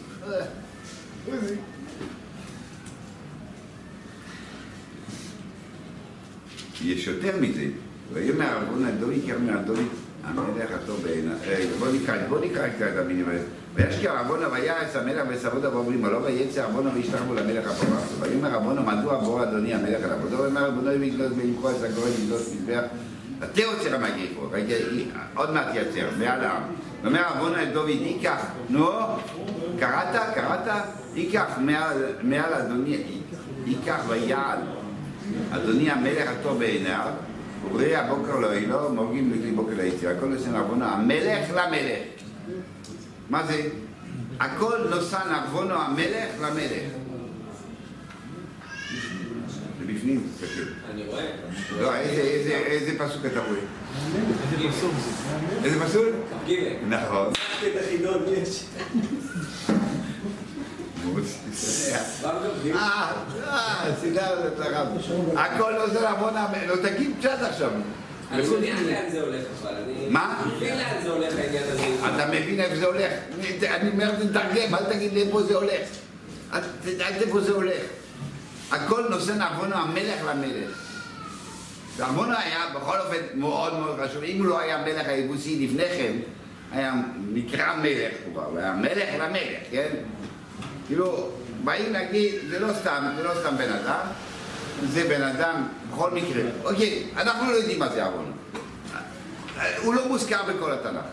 יש 6.83 7.07
יותר 7.07 7.31
מזה, 7.41 7.65
ויאמר 8.13 8.45
ערבון 8.45 8.85
הדוד 8.85 9.13
כרמי 9.27 9.51
הדוד 9.51 9.79
המלך 10.23 10.71
הטוב 10.71 11.01
בעיניו. 11.03 11.35
בוא 11.79 11.87
נקרא, 11.93 12.15
בוא 12.29 12.39
נקרא 12.39 12.67
את 12.67 12.97
המילים 12.97 13.29
האלה. 13.29 13.41
וישקיע 13.75 14.11
ערבונה 14.11 14.47
ויעש 14.51 14.95
המלך 14.95 15.23
וסבודה 15.29 15.75
ואומרים 15.75 16.05
לו 16.05 16.23
ויצא 16.23 16.61
ערבונה 16.61 16.89
וישתחו 16.93 17.33
למלך 17.33 17.67
הפרס. 17.67 18.13
ויאמר 18.19 18.53
ערבונה 18.53 18.81
מדוע 18.81 19.17
בור 19.17 19.43
אדוני 19.43 19.73
המלך 19.73 20.03
על 20.03 20.11
עבודו? 20.11 20.37
ויאמר 20.37 20.63
ערבונה 20.63 20.91
ויגלוס 20.99 21.31
וינקוע 21.35 21.71
את 21.71 21.83
הגורן 21.83 22.11
יגלוס 22.23 22.53
מזבח. 22.55 22.83
אתה 23.43 23.61
עוצר 23.65 23.95
המגפו, 23.95 24.49
עוד 25.35 25.53
מעט 25.53 25.67
יצר, 25.73 26.07
מעל 26.19 26.43
העם. 26.43 26.61
ואומר 27.03 27.19
ערבונה 27.19 27.63
את 27.63 27.73
דוד 27.73 27.89
ייקח, 27.89 28.45
נו, 28.69 28.89
קראת? 29.79 30.35
קראת? 30.35 30.83
ייקח 31.15 31.57
מעל 32.23 32.53
אדוני, 32.53 33.03
ייקח 33.65 33.99
ויעל 34.07 34.57
אדוני 35.51 35.91
המלך 35.91 36.29
הטוב 36.29 36.59
בעיניו, 36.59 37.11
וברי 37.65 37.95
הבוקר 37.95 38.39
לא 38.39 38.47
יהיה 38.47 38.67
לו, 38.67 38.93
מורגים 38.93 39.33
לכלי 39.33 39.51
בוקר 39.51 39.73
ליציאה, 39.77 40.11
הכל 40.11 40.25
נושא 40.25 40.49
נעוונו, 40.49 40.85
המלך 40.85 41.49
למלך. 41.51 41.99
מה 43.29 43.45
זה? 43.47 43.61
הכל 44.39 44.77
נושא 44.89 45.17
נעוונו 45.31 45.73
המלך 45.73 46.29
למלך. 46.41 46.83
זה 49.79 49.93
בפנים, 49.93 50.27
תסתכל. 50.35 50.61
אני 50.93 51.03
רואה. 51.07 51.25
לא, 51.79 51.95
איזה- 51.95 52.95
פסוק 52.99 53.25
אתה 53.25 53.39
רואה? 53.39 53.59
איזה 54.53 54.69
פסוק 54.69 54.91
זה? 54.93 55.65
איזה 55.65 55.85
פסוק? 55.85 56.05
כ"ג. 56.47 56.51
נכון. 56.89 57.27
את 57.67 57.81
החידון 57.83 58.21
יש. 58.41 58.63
כבר 61.01 62.39
כ"ג. 62.63 62.71
אה, 62.71 63.11
אה, 63.47 63.95
סידר 64.01 64.47
את 64.47 64.59
הרב. 64.59 64.87
הכל 65.35 65.73
עוזר 65.73 66.07
המון, 66.07 66.33
לא 66.67 66.75
תגיד 66.75 67.11
פשט 67.19 67.41
עכשיו. 67.41 67.71
אני 68.31 68.41
מבין 68.41 68.87
לאן 68.87 69.09
זה 69.11 69.21
הולך 69.21 69.43
אבל. 69.61 69.73
אני? 69.75 70.09
מבין 70.55 70.77
לאן 70.77 71.03
זה 71.03 71.09
הולך 71.09 71.33
העניין 71.37 71.63
הזה. 71.63 72.15
אתה 72.15 72.27
מבין 72.27 72.59
איפה 72.59 72.75
זה 72.75 72.85
הולך? 72.85 73.11
אני 73.63 73.89
אומר, 73.89 74.11
תתרגם, 74.15 74.75
אל 74.75 74.93
תגיד 74.93 75.13
לי 75.13 75.21
איפה 75.21 75.43
זה 75.43 75.55
הולך. 75.55 75.87
אל 76.53 76.61
איפה 76.99 77.41
זה 77.41 77.51
הולך. 77.51 77.81
הכל 78.71 79.03
נושא 79.09 79.31
נעוונו 79.31 79.75
המלך 79.75 80.25
למלך. 80.25 80.91
נעוונו 81.99 82.33
היה 82.37 82.59
בכל 82.75 82.99
אופן 82.99 83.17
מאוד 83.33 83.79
מאוד 83.79 83.99
חשוב. 84.03 84.23
אם 84.23 84.37
הוא 84.37 84.45
לא 84.47 84.59
היה 84.59 84.77
מלך 84.77 85.07
היבוסי 85.07 85.67
לפני 85.67 85.89
כן, 85.97 86.13
היה 86.71 86.93
נקרא 87.33 87.75
מלך 87.75 88.13
כבר, 88.31 88.57
היה 88.57 88.73
מלך 88.73 89.09
למלך, 89.19 89.59
כן? 89.71 89.89
כאילו, 90.91 91.29
באים 91.63 91.93
להגיד, 91.93 92.35
זה 92.49 92.59
לא 92.59 92.73
סתם, 92.73 93.13
זה 93.17 93.23
לא 93.23 93.31
סתם 93.39 93.57
בן 93.57 93.71
אדם, 93.71 94.05
זה 94.83 95.03
בן 95.09 95.23
אדם 95.23 95.67
בכל 95.91 96.11
מקרה. 96.11 96.43
אוקיי, 96.63 97.07
אנחנו 97.17 97.51
לא 97.51 97.55
יודעים 97.55 97.79
מה 97.79 97.89
זה 97.89 98.05
עוונו. 98.05 98.31
הוא 99.83 99.93
לא 99.93 100.07
מוזכר 100.07 100.43
בכל 100.43 100.71
התנ"ך. 100.71 101.05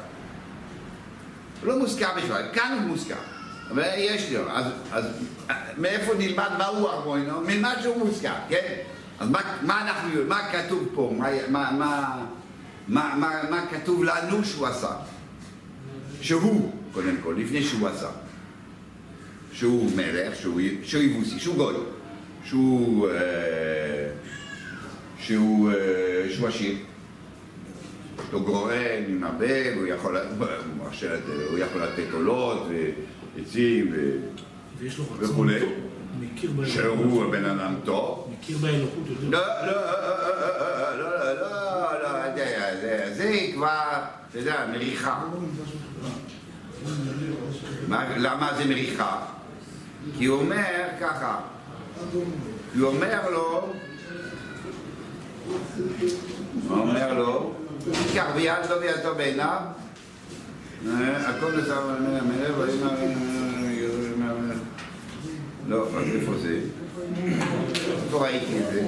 הוא 1.61 1.69
לא 1.69 1.79
מוזכר 1.79 2.09
בכלל, 2.17 2.43
כאן 2.53 2.79
הוא 2.81 2.89
מוזכר. 2.89 3.15
אבל 3.71 3.83
יש 3.97 4.33
לו, 4.33 4.51
אז, 4.51 4.65
אז 4.93 5.05
מאיפה 5.77 6.15
נלמד 6.19 6.51
מהו 6.59 6.89
ארמונו? 6.89 7.41
ממה 7.47 7.75
שהוא 7.83 7.97
מוזכר, 7.97 8.35
כן? 8.49 8.75
אז 9.21 9.31
מה, 9.31 9.41
מה 9.63 9.83
אנחנו 9.83 10.09
יודעים, 10.09 10.29
מה 10.29 10.53
כתוב 10.53 10.89
פה? 10.95 11.15
מה, 11.19 11.29
מה, 11.49 11.71
מה, 11.71 12.25
מה, 12.89 13.15
מה, 13.17 13.31
מה 13.51 13.65
כתוב 13.71 14.05
לנו 14.05 14.45
שהוא 14.45 14.67
עשה? 14.67 14.91
שהוא, 16.21 16.73
קודם 16.93 17.17
כל, 17.23 17.35
לפני 17.39 17.63
שהוא 17.63 17.89
עשה. 17.89 18.09
שהוא 19.59 19.91
מלך, 19.97 20.37
שהוא, 20.41 20.61
שהוא 20.83 21.03
יבוסי, 21.03 21.39
שהוא 21.41 21.57
גוי, 21.57 21.75
שהוא, 22.45 23.09
אה, 23.09 23.15
שהוא, 25.21 25.71
אה, 25.71 25.75
שהוא 26.31 26.49
עשיר. 26.49 26.73
יש 28.19 28.33
לו 28.33 28.41
גורן 28.41 28.75
עם 29.09 29.25
הרבה, 29.25 29.47
והוא 29.77 29.87
יכול, 29.87 30.17
הוא 31.51 31.59
יכול 31.59 31.83
לתת 31.83 32.13
עולות 32.13 32.67
ועצים 33.37 33.93
ויש 34.81 34.99
לו 34.99 35.05
רצון. 35.21 35.59
טוב. 35.61 35.69
מכיר 36.21 36.51
באלוקות. 36.51 36.75
שהוא 36.75 37.33
בן 37.33 37.45
אדם 37.45 37.75
טוב. 37.85 38.35
מכיר 38.41 38.59
באלוקות 38.59 39.05
יותר. 39.09 39.29
לא, 39.31 39.39
לא, 39.67 39.73
לא, 40.99 40.99
לא, 40.99 41.35
לא, 41.35 42.03
לא, 42.03 42.37
זה- 42.37 42.79
זה- 42.81 43.15
זה 43.15 43.33
כבר, 43.55 43.91
אתה 44.31 44.39
יודע, 44.39 44.67
מריחה. 44.73 45.25
מה- 47.89 48.19
למה 48.19 48.51
זה 48.57 48.65
מריחה? 48.65 49.27
כי 50.17 50.25
הוא 50.25 50.39
אומר 50.39 50.85
ככה, 51.01 51.41
כי 52.73 52.79
הוא 52.79 52.89
אומר 52.89 53.31
לו, 53.31 53.73
הוא 56.69 56.79
אומר 56.79 57.15
לו, 57.15 57.53
קח 58.15 58.27
ביד 58.35 58.71
לא 58.71 58.79
בידו 58.79 59.15
בעיניו, 59.17 59.61
אה, 60.87 61.29
הכל 61.29 61.61
נשא 61.61 61.81
מהמלך, 64.19 64.59
לא, 65.69 65.87
אז 65.89 66.07
איפה 66.15 66.33
זה? 66.43 66.61
איפה 68.05 68.27
ראיתי 68.27 68.59
את 68.59 68.73
זה? 68.73 68.87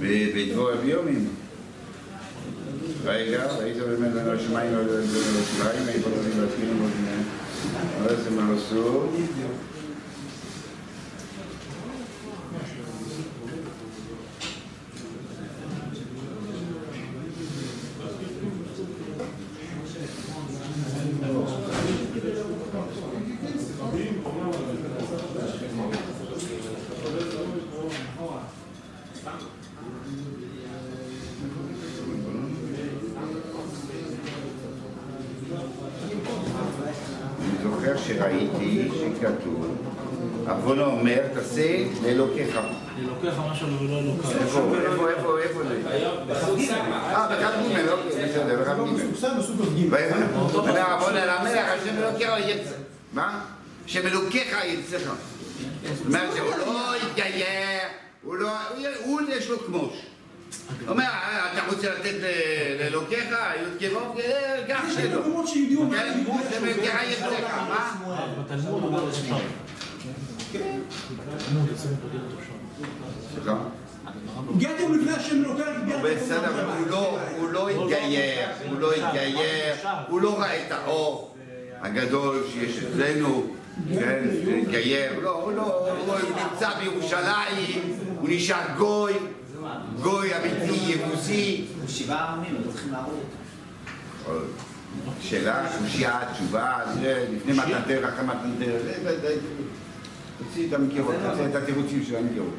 בדבור 0.00 0.72
אביומים. 0.72 1.39
רגע, 3.04 3.46
ראית 3.58 3.76
באמת 3.76 4.16
אני 4.16 4.28
לא 4.28 4.38
שומע 4.38 4.62
אם 4.62 4.68
אני 4.68 4.74
לא 4.74 4.80
יודע 4.80 5.00
אם 5.82 5.88
אני 5.88 6.02
לא 6.06 6.50
שומע 8.28 8.42
אם 8.42 9.79
אתה 61.52 61.60
רוצה 61.68 61.94
לתת 61.94 62.14
לאלוקיך, 62.80 63.24
י"ק 63.80 63.92
ו"ק, 63.96 64.20
קח 64.68 64.82
יש 64.88 64.94
שלו. 64.94 65.20
מקומות 65.20 65.48
כן, 65.48 65.74
הוא 66.26 66.40
יצאך, 67.10 67.54
מה? 67.68 67.96
בתלמוד 68.44 68.82
אומר. 68.82 69.04
בתלמוד 69.04 69.42
בדרך 71.68 72.22
אפשר. 72.40 72.52
סליחה? 73.34 73.56
הגעתם 74.56 74.94
לפני 74.94 75.12
השם 75.12 75.44
אלוקיך, 75.44 75.66
הגעתם 75.68 76.02
בסדר, 76.02 76.48
אבל 76.48 76.64
הוא 76.78 76.86
לא, 76.86 77.18
הוא 77.38 77.48
לא 77.48 77.68
התגייר, 77.68 78.48
הוא 78.68 78.80
לא 78.80 78.92
התגייר, 78.92 79.74
הוא 80.08 80.20
לא 80.20 80.40
ראה 80.40 80.66
את 80.66 80.72
האור 80.72 81.34
הגדול 81.80 82.44
שיש 82.52 82.84
אצלנו, 82.84 83.46
כן, 83.94 84.24
התגייר, 84.62 85.20
לא, 85.22 85.30
הוא 85.30 85.52
לא, 85.52 85.88
הוא 86.06 86.14
נמצא 86.52 86.70
בירושלים, 86.78 87.96
הוא 88.20 88.28
נשאר 88.30 88.62
גוי, 88.78 89.12
גוי 90.02 90.30
אמיתי, 90.36 90.74
יבוסי. 90.92 91.64
שבעה 91.88 92.34
עמים, 92.34 92.54
לא 92.66 92.72
צריכים 92.72 92.92
להרוג 92.92 93.14
אותו. 94.26 94.40
שאלה, 95.20 95.66
קושייה, 95.82 96.18
תשובה, 96.34 96.78
זה 97.00 97.26
לפני 97.36 97.52
מתנתר, 97.52 98.08
אחרי 98.08 98.24
מתנתר, 98.26 98.72
זה, 98.84 98.94
זה, 99.02 99.20
זה, 99.20 99.34
תוציא 100.38 100.68
את 100.68 100.72
המקירות, 100.72 101.14
תוציא 101.30 101.44
את 101.50 101.54
התירוצים 101.54 102.04
של 102.08 102.16
המקירות. 102.16 102.54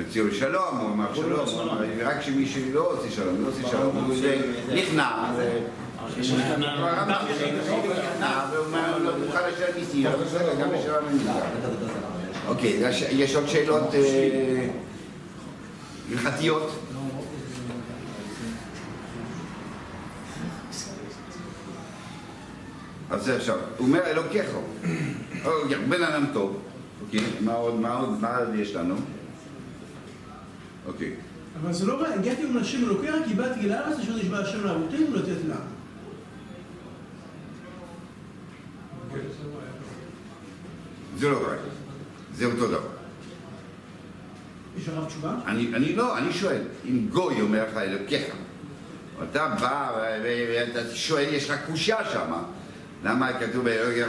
הציעו 0.00 0.26
שלום, 0.32 0.78
הוא 0.78 0.90
אמר 0.90 1.14
שלום, 1.14 1.46
רק 2.04 2.22
שמי 2.22 2.46
שלא 2.46 2.92
עושה 2.92 3.10
שלום, 3.10 3.42
לא 3.42 3.48
עושה 3.48 3.68
שלום, 3.70 3.96
הוא 3.96 4.14
נכנע, 4.74 5.32
לא. 5.38 5.44
אוקיי, 12.48 12.70
יש- 12.80 13.02
יש 13.10 13.34
עוד 13.34 13.48
שאלות 13.48 13.94
אה, 13.94 14.68
הלכתיות? 16.10 16.70
אז 23.10 23.24
זה 23.24 23.36
עכשיו, 23.36 23.58
הוא 23.76 23.86
אומר 23.86 24.00
אלוקיך, 24.06 24.46
בן 25.88 26.02
אדם 26.02 26.24
טוב, 26.32 26.62
אוקיי, 27.02 27.20
מה 27.40 27.52
עוד, 27.52 27.74
מה 27.74 27.94
עוד, 27.94 28.20
מה 28.20 28.36
עוד 28.36 28.54
יש 28.54 28.74
לנו? 28.74 28.94
אוקיי, 30.86 31.14
אבל 31.62 31.72
זה 31.72 31.86
לא, 31.86 32.06
הגעתי 32.06 32.46
עם 32.46 32.56
השם 32.56 32.84
אלוקיך, 32.84 33.14
כי 33.26 33.34
באתי 33.34 33.60
אל 33.60 33.72
הארץ 33.72 33.98
אשר 33.98 34.16
נשבע 34.16 34.38
השם 34.38 34.64
לאבותינו 34.64 35.14
לתת 35.16 35.44
לה. 35.48 35.56
זה 41.18 41.28
לא 41.28 41.52
רק, 41.52 41.58
זה 42.34 42.44
אותו 42.44 42.66
דבר. 42.66 42.99
יש 44.78 44.88
הרב 44.88 45.04
תשובה? 45.04 45.34
אני, 45.46 45.70
אני 45.74 45.96
לא, 45.96 46.18
אני 46.18 46.32
שואל, 46.32 46.62
אם 46.84 47.06
גוי 47.08 47.40
אומר 47.40 47.64
לך 47.70 47.76
אלוקיך, 47.76 48.22
אתה 49.30 49.48
בא 49.60 49.92
ואתה 50.22 50.94
שואל, 50.96 51.26
יש 51.32 51.50
לך 51.50 51.60
קושייה 51.66 52.04
שם, 52.12 52.32
למה 53.04 53.32
כתוב 53.32 53.64
באלוקיך, 53.64 54.08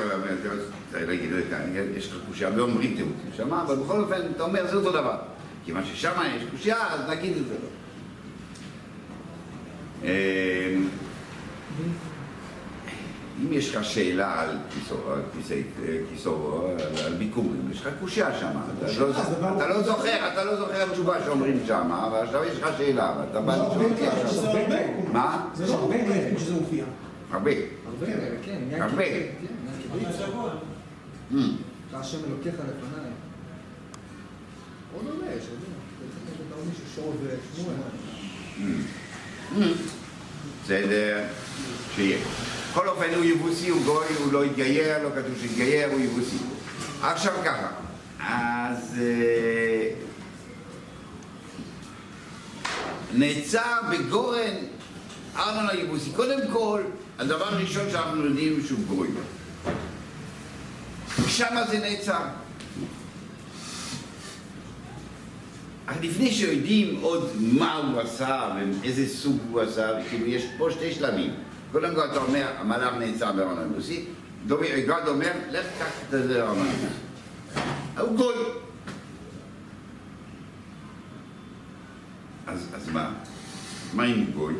יש 1.98 2.12
לך 2.12 2.18
קושייה 2.28 2.50
ואומרים 2.56 2.96
תירוצים 2.96 3.30
שם, 3.38 3.54
אבל 3.54 3.76
בכל 3.76 4.00
אופן, 4.00 4.22
אתה 4.36 4.44
אומר, 4.44 4.68
זה 4.68 4.76
אותו 4.76 4.92
דבר. 4.92 5.18
כיוון 5.66 5.86
ששם 5.86 6.12
יש 6.36 6.44
קושייה, 6.52 6.88
אז 6.88 7.10
נגיד 7.10 7.38
את 7.38 7.48
זה 7.48 7.54
לא. 7.54 7.70
אם 13.42 13.54
יש 13.54 13.76
לך 13.76 13.84
שאלה 13.86 14.42
על 14.42 14.58
כיסא- 14.74 14.96
כיסו, 16.14 16.62
על- 17.06 17.14
ביקורים, 17.14 17.70
יש 17.72 17.82
לך 17.82 17.90
קושייה 18.00 18.40
שם, 18.40 18.48
אתה 18.78 19.00
לא 19.00 19.12
זוכר- 19.12 19.56
אתה 19.58 19.68
לא 19.68 19.82
זוכר, 19.82 20.28
אתה 20.34 20.44
לא 20.44 20.56
זוכר 20.56 20.92
תשובה 20.94 21.24
שאומרים 21.26 21.60
שם, 21.68 21.92
אבל 21.92 22.18
עכשיו 22.28 22.44
יש 22.44 22.60
לך 22.60 22.68
שאלה, 22.78 23.14
ואתה 23.20 23.42
בא 23.42 23.56
לשאול 23.56 23.86
אותי 23.86 24.08
עכשיו. 24.08 24.28
זה 24.34 24.48
הרבה. 24.50 24.78
מה? 25.14 25.48
זה 25.54 25.68
לא 25.68 25.74
הרבה 25.74 25.98
כאלה 25.98 26.40
שזה 26.40 26.54
מופיע. 26.54 26.86
הרבה. 27.32 27.52
הרבה, 27.86 28.06
כן, 28.46 28.60
כן. 28.72 28.82
אמ. 31.34 31.38
אתה 31.90 32.00
השם 32.00 32.18
אלוקיך 32.28 32.54
לפניי. 32.54 33.12
עוד 34.96 35.06
הרבה, 35.08 35.26
יש 35.38 35.44
עוד 36.56 36.66
מישהו 36.68 36.84
שור 36.96 37.14
ושמואל. 37.24 37.76
בסדר, 40.64 41.24
שיהיה. 41.96 42.18
בכל 42.72 42.88
אופן 42.88 43.14
הוא 43.16 43.24
יבוסי, 43.24 43.70
הוא 43.70 43.82
גוי, 43.86 44.06
הוא 44.24 44.34
לא 44.34 44.44
התגייר, 44.44 45.04
לא 45.04 45.10
כתוב 45.10 45.32
שהתגייר, 45.42 45.92
הוא 45.92 46.00
יבוסי. 46.00 46.38
עכשיו 47.02 47.34
ככה, 47.46 47.68
אז 48.20 49.00
אה, 49.02 49.90
נעצר 53.14 53.82
בגורן 53.92 54.56
ארנון 55.36 55.70
היבוסי. 55.70 56.10
קודם 56.16 56.40
כל, 56.54 56.82
הדבר 57.20 57.48
הראשון 57.48 57.92
שאנחנו 57.92 58.26
יודעים 58.26 58.64
שהוא 58.68 58.80
גוי. 58.88 59.08
שמה 61.28 61.68
זה 61.68 61.80
נעצר. 61.80 62.24
אך 65.86 65.96
לפני 66.02 66.32
שיודעים 66.32 67.00
עוד 67.02 67.32
מה 67.40 67.76
הוא 67.76 68.02
עשה 68.02 68.56
ואיזה 68.56 69.16
סוג 69.18 69.38
הוא 69.52 69.62
עשה, 69.62 69.90
כאילו 70.10 70.26
יש 70.28 70.44
פה 70.58 70.68
שתי 70.72 70.94
שלבים. 70.94 71.34
קודם 71.72 71.96
כל 71.96 72.06
אתה 72.06 72.18
אומר, 72.18 72.48
המלאך 72.58 72.94
נעצר 73.00 73.32
בארון 73.32 73.74
דוד- 74.48 74.64
גד 74.88 75.08
אומר, 75.08 75.32
לך 75.52 75.66
קח 75.80 75.92
את 76.06 76.28
זה 76.28 76.40
לארון. 76.40 76.68
הוא 78.00 78.18
גוי. 78.18 78.36
אז, 82.48 82.68
אז 82.76 82.90
מה? 82.90 83.14
מה 83.94 84.04
הוא 84.06 84.26
גוי? 84.34 84.54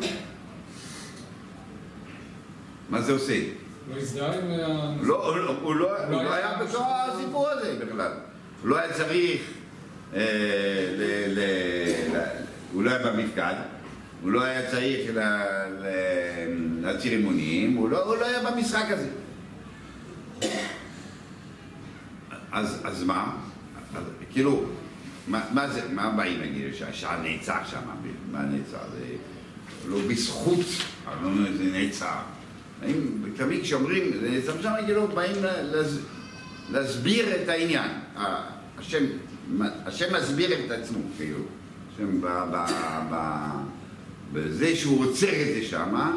מה 2.90 3.02
זה 3.02 3.12
עושה? 3.12 3.34
לא 3.90 3.96
הזדהה 4.00 4.38
עם 4.38 4.50
ה... 4.50 4.94
לא, 5.02 5.28
הוא 5.28 5.36
לא- 5.36 5.56
הוא 5.62 5.74
לא 5.74 6.04
הוא 6.04 6.22
לא 6.22 6.32
היה 6.34 6.54
בתוך 6.64 6.86
הסיפור 6.90 7.48
הזה 7.48 7.84
בכלל. 7.86 8.12
הוא 8.62 8.68
לא 8.70 8.78
היה 8.78 8.92
צריך, 8.92 9.40
אה, 10.14 10.20
הוא 12.72 12.82
לא 12.82 12.90
היה 12.90 13.12
במפקד, 13.12 13.54
הוא 14.22 14.30
לא 14.32 14.42
היה 14.42 14.70
צריך 14.70 15.10
להצהיר 16.82 17.20
אמונים, 17.20 17.76
הוא 17.76 17.88
לא 17.90 18.04
הוא 18.04 18.16
לא 18.16 18.24
היה 18.26 18.50
במשחק 18.50 18.84
הזה. 18.90 19.08
אז 22.52 22.80
אז 22.84 23.02
מה? 23.04 23.36
אז, 23.96 24.02
כאילו, 24.32 24.64
מה 25.28 25.40
מה 25.52 25.68
זה, 25.68 25.80
מה 25.92 26.10
באים 26.10 26.40
להגיד 26.40 26.74
שהשעה 26.74 27.22
נעצר 27.22 27.58
שם? 27.70 27.80
מה 28.32 28.42
נעצר? 28.42 28.78
זה 28.98 29.04
לא 29.88 29.98
בזכות, 30.08 30.58
אבל 31.06 31.14
לא 31.22 31.28
אומר, 31.28 31.56
זה 31.56 31.64
נעצר. 31.64 32.18
האם 32.82 32.94
תמיד 33.36 33.62
כשאומרים 33.62 34.04
זה 34.20 34.30
נעצר 34.30 34.62
שם, 34.62 34.72
כאילו 34.86 35.08
באים 35.08 35.36
להס- 35.42 35.98
להסביר 36.70 37.42
את 37.42 37.48
העניין. 37.48 37.90
השם, 38.78 39.04
השם 39.86 40.14
מסביר 40.16 40.64
את 40.66 40.70
עצמו, 40.70 40.98
כאילו. 41.16 41.38
השם 41.94 42.20
ב... 42.20 42.26
ב, 42.26 42.56
ב 43.12 43.16
בזה 44.32 44.76
שהוא 44.76 45.04
עוצר 45.04 45.26
את 45.42 45.54
זה 45.54 45.62
שמה, 45.62 46.16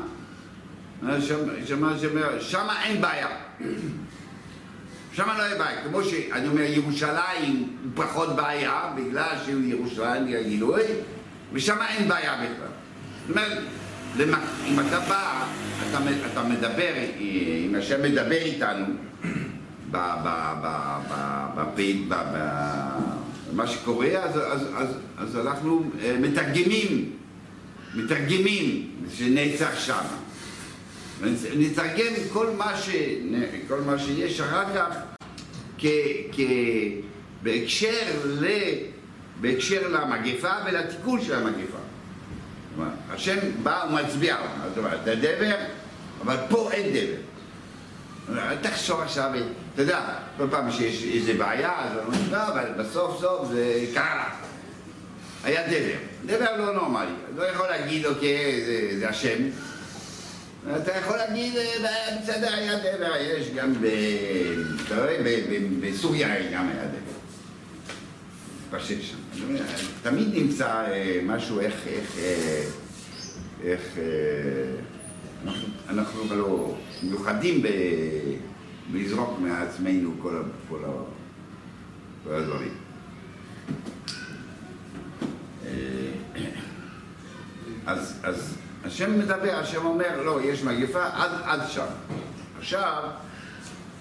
שם, 2.40 2.68
אין 2.84 3.02
בעיה. 3.02 3.28
שם 5.14 5.28
לא 5.38 5.44
יהיה 5.44 5.58
בעיה. 5.58 5.84
כמו 5.84 6.04
שאני 6.04 6.48
אומר, 6.48 6.62
ירושלים 6.62 7.78
פחות 7.96 8.36
בעיה, 8.36 8.94
בגלל 8.96 9.36
שהוא 9.46 9.62
ירושלים, 9.64 10.26
היא 10.26 10.38
הגילוי, 10.38 10.82
ושם 11.54 11.78
אין 11.90 12.08
בעיה 12.08 12.36
בכלל. 12.36 12.68
זאת 13.28 13.30
אומרת, 13.30 13.58
אם 14.68 14.80
אתה 14.80 15.00
בא, 15.00 15.46
אתה, 15.90 15.98
אתה 16.32 16.44
מדבר, 16.44 16.94
אם 17.66 17.76
השם 17.78 18.04
מדבר 18.04 18.42
איתנו, 18.42 18.86
במה 23.52 23.68
שקורה, 23.68 24.08
אז, 24.08 24.38
אז, 24.38 24.68
אז, 24.76 24.88
אז 25.18 25.38
אנחנו 25.38 25.84
אה, 26.04 26.18
מתרגמים, 26.22 27.12
מתרגמים 27.96 28.88
שנעצר 29.18 29.76
שם. 29.76 30.04
נתרגם 31.58 32.14
כל 32.34 32.50
מה, 32.58 32.78
ש... 32.78 32.90
כל 33.68 33.82
מה 33.82 34.00
שיש 34.00 34.42
אחר 34.42 34.64
כך 34.76 34.96
כ... 35.78 35.86
כ... 36.32 36.40
בהקשר, 37.44 38.04
ל... 38.26 38.48
בהקשר 39.42 39.88
למגפה 39.88 40.52
ולתיקון 40.66 41.22
של 41.22 41.36
המגפה. 41.36 41.78
השם 43.10 43.38
בא 43.64 43.86
ומצביע, 43.90 44.38
זאת 44.70 44.78
אומרת, 44.78 45.00
זה 45.06 45.16
דבר, 45.16 45.56
אבל 46.22 46.38
פה 46.50 46.72
אין 46.72 46.94
דבר. 46.94 47.22
אל 48.40 48.56
תחשוב 48.56 49.02
עכשיו, 49.02 49.32
אתה 49.74 49.82
יודע, 49.82 50.02
כל 50.38 50.48
פעם 50.52 50.72
שיש 50.72 51.04
איזה 51.04 51.34
בעיה, 51.34 51.72
אז 51.78 51.98
אומרים, 51.98 52.22
לא, 52.32 52.48
אבל 52.48 52.66
בסוף 52.78 53.22
סוף 53.22 53.48
זה 53.52 53.86
קרה. 53.94 54.30
היה 55.44 55.68
דבר, 55.68 55.98
דבר 56.26 56.58
לא 56.58 56.74
נורמלי, 56.74 57.12
לא 57.36 57.44
יכול 57.44 57.68
להגיד, 57.68 58.06
אוקיי, 58.06 58.66
זה, 58.66 59.00
זה 59.00 59.10
השם. 59.10 59.38
אתה 60.74 60.92
יכול 60.92 61.18
להגיד, 61.18 61.58
אה, 61.58 62.18
בסדר, 62.22 62.54
היה 62.54 62.80
דבר, 62.80 63.16
יש 63.16 63.50
גם 63.56 63.74
ב... 63.74 63.86
אתה 64.86 64.96
רואה, 64.96 65.18
בסוריה 65.82 66.52
גם 66.52 66.68
היה 66.68 66.86
דבר. 66.86 66.98
התפשט 68.68 69.02
שם. 69.02 69.18
תמיד 70.04 70.28
נמצא 70.34 70.68
אה, 70.68 71.20
משהו, 71.24 71.60
איך, 71.60 71.88
איך, 71.88 72.18
אה, 72.18 72.64
איך, 73.64 73.82
אנחנו, 75.90 76.36
לא 76.36 76.76
מיוחדים. 77.04 77.64
בלזרוק 78.92 79.40
מעצמנו 79.40 80.12
כל, 80.22 80.44
הדברים. 82.28 82.74
אז, 87.86 88.20
אז 88.24 88.56
השם 88.86 89.20
מדבר, 89.20 89.56
השם 89.56 89.86
אומר, 89.86 90.22
לא, 90.24 90.42
יש 90.42 90.64
מגפה 90.64 91.06
עד, 91.06 91.32
עד 91.44 91.70
שם. 91.70 91.86
עכשיו, 92.60 93.04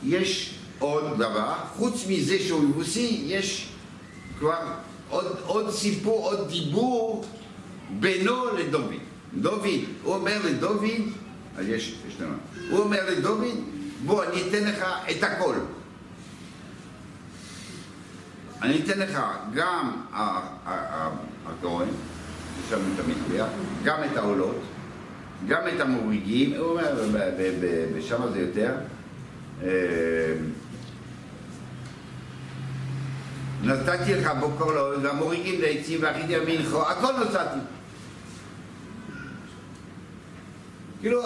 יש 0.03 0.59
עוד 0.79 1.05
דבר, 1.15 1.55
חוץ 1.77 2.05
מזה 2.09 2.39
שהוא 2.39 2.65
יבוסי, 2.65 3.23
יש 3.27 3.69
כבר 4.39 4.59
עוד, 5.09 5.37
עוד 5.47 5.71
סיפור, 5.71 6.25
עוד 6.25 6.49
דיבור 6.49 7.25
בינו 7.91 8.57
לדוד. 8.57 8.95
דוד, 9.35 9.67
הוא 10.03 10.15
אומר 10.15 10.39
לדוד, 10.45 10.85
אז 11.59 11.69
יש, 11.69 11.95
יש 12.09 12.21
לנו, 12.21 12.35
הוא 12.71 12.79
אומר 12.79 13.11
לדוד, 13.11 13.45
בוא, 14.05 14.25
אני 14.25 14.43
אתן 14.49 14.65
לך 14.65 14.85
את 15.11 15.23
הכל. 15.23 15.55
אני 18.63 18.81
אתן 18.85 18.99
לך 18.99 19.19
גם 19.55 19.93
הכהן, 21.47 21.89
יש 21.89 22.71
שם 22.71 22.79
את 22.95 23.05
המזבח, 23.05 23.47
גם 23.85 23.99
את 24.05 24.17
העולות, 24.17 24.57
גם 25.49 25.61
את 25.77 25.81
המוריגים, 25.81 26.53
הוא 26.59 26.71
אומר, 26.71 27.03
ושם 27.95 28.23
זה 28.33 28.41
יותר. 28.41 28.73
אה, 29.63 29.69
נתתי 33.63 34.15
לך 34.15 34.31
בוקר 34.41 34.65
לעול, 34.65 34.97
והמוריגים 35.07 35.61
לעצים 35.61 35.99
ואחיתי 36.03 36.37
המנחו, 36.37 36.83
הכל 36.83 37.13
נתתי. 37.25 37.59
כאילו, 41.01 41.23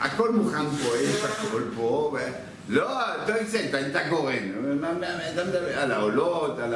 הכל 0.00 0.30
מוכן 0.30 0.70
פה, 0.70 0.96
יש 0.96 1.24
הכל 1.24 1.62
פה, 1.76 2.14
ו... 2.14 2.18
לא, 2.68 3.00
אתה 3.24 3.32
יוצא, 3.38 3.66
אתה 3.90 4.08
גורן, 4.08 4.50
אתה 5.32 5.44
מדבר 5.44 5.78
על 5.78 5.92
העולות, 5.92 6.58
על. 6.58 6.74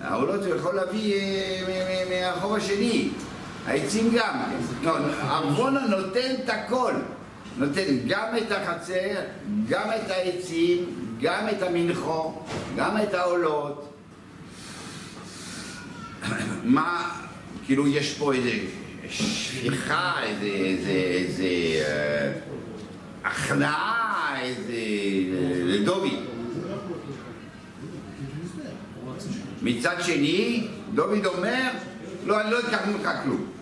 העולות 0.00 0.40
הוא 0.44 0.54
יכול 0.56 0.74
להביא 0.74 1.14
אה, 1.14 1.62
מ- 1.68 1.70
מ- 1.70 2.10
מהרחוב 2.10 2.54
השני, 2.54 3.10
העצים 3.66 4.10
גם. 4.16 4.38
לא, 4.82 4.96
ארמונה 5.22 5.86
נותן 5.86 6.34
את 6.44 6.48
הכל, 6.48 6.92
נותן 7.58 7.82
גם 8.08 8.36
את 8.36 8.52
החצר, 8.52 9.20
גם 9.68 9.88
את 9.96 10.10
העצים, 10.10 10.84
גם 11.20 11.48
את 11.48 11.62
המנחו, 11.62 12.42
גם 12.76 12.96
את 13.02 13.14
העולות. 13.14 13.94
מה, 16.64 17.20
כאילו 17.66 17.88
יש 17.88 18.14
פה 18.18 18.32
איזה 18.32 18.50
שפיכה, 19.10 20.12
איזה, 20.22 20.44
איזה, 20.44 20.90
איזה 20.90 21.44
אה, 21.44 22.32
הכנעה, 23.24 24.36
איזה, 24.40 24.74
לדובי. 25.64 26.16
מצד 29.62 29.96
שני, 30.00 30.66
דוד 30.94 31.26
אומר, 31.26 31.70
לא, 32.26 32.40
אני 32.40 32.50
לא 32.50 32.60
אקח 32.60 32.80
ממך 32.86 33.08
כלום. 33.22 33.53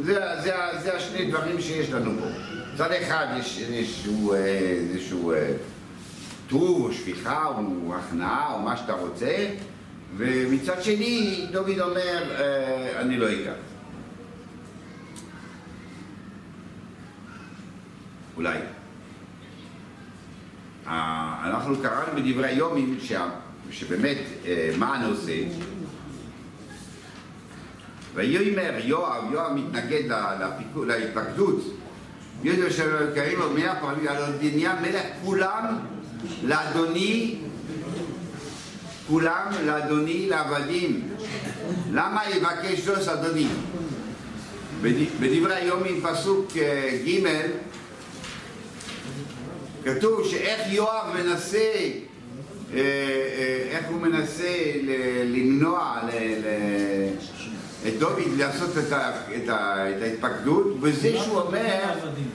זה, 0.00 0.20
זה, 0.42 0.52
זה 0.82 0.96
השני 0.96 1.30
דברים 1.30 1.60
שיש 1.60 1.92
לנו 1.92 2.20
פה. 2.20 2.26
מצד 2.74 2.92
אחד 2.92 3.26
יש 3.40 3.58
איזשהו, 3.58 4.32
אה, 4.32 4.38
איזשהו 4.38 5.32
אה, 5.32 5.52
טוב 6.48 6.84
או 6.84 6.92
שפיכה 6.92 7.44
או 7.46 7.94
הכנעה 7.94 8.54
או 8.54 8.58
מה 8.58 8.76
שאתה 8.76 8.92
רוצה, 8.92 9.46
ומצד 10.16 10.82
שני 10.82 11.46
דוד 11.50 11.80
אומר, 11.80 12.34
אה, 12.38 13.00
אני 13.00 13.16
לא 13.16 13.26
אקח. 13.32 13.54
אולי. 18.36 18.58
אה, 20.86 21.40
אנחנו 21.44 21.76
קראנו 21.82 22.22
בדברי 22.22 22.48
היומים 22.48 22.98
שבאמת 23.70 24.18
אה, 24.46 24.70
מה 24.78 24.94
הנושא 24.94 25.32
ויאמר 28.16 28.72
יואב, 28.84 29.32
יואב 29.32 29.52
מתנגד 29.54 30.02
להתפקדות 30.86 31.62
ידע 32.44 32.70
שקראים 32.70 33.38
לו 33.38 33.50
מאה 33.50 33.80
פעמים 33.80 34.08
על 34.08 34.16
אדוניה 34.22 34.76
מלך 34.82 35.02
כולם 35.24 35.78
לאדוני 36.42 37.36
כולם 39.08 39.46
לאדוני 39.66 40.26
לעבדים 40.28 41.08
למה 41.92 42.20
יבקש 42.36 42.80
זוס 42.80 43.08
אדוני? 43.08 43.46
בד- 44.82 45.20
בדברי 45.20 45.54
היומים 45.54 46.00
פסוק 46.02 46.46
אה, 46.56 46.98
ג' 47.06 47.26
כתוב 49.84 50.28
שאיך 50.28 50.60
יואב 50.72 51.14
מנסה, 51.14 51.58
אה, 51.58 51.92
אה, 52.74 52.82
איך 53.70 53.86
הוא 53.88 54.00
מנסה 54.00 54.52
למנוע 55.24 56.00
את 57.88 57.98
דוד 57.98 58.22
לעשות 58.36 58.78
את, 58.78 58.92
ה, 58.92 59.10
את, 59.36 59.48
ה, 59.48 59.90
את 59.90 60.02
ההתפקדות, 60.02 60.80
בזה 60.80 61.18
שהוא 61.24 61.40
אומר. 61.40 61.84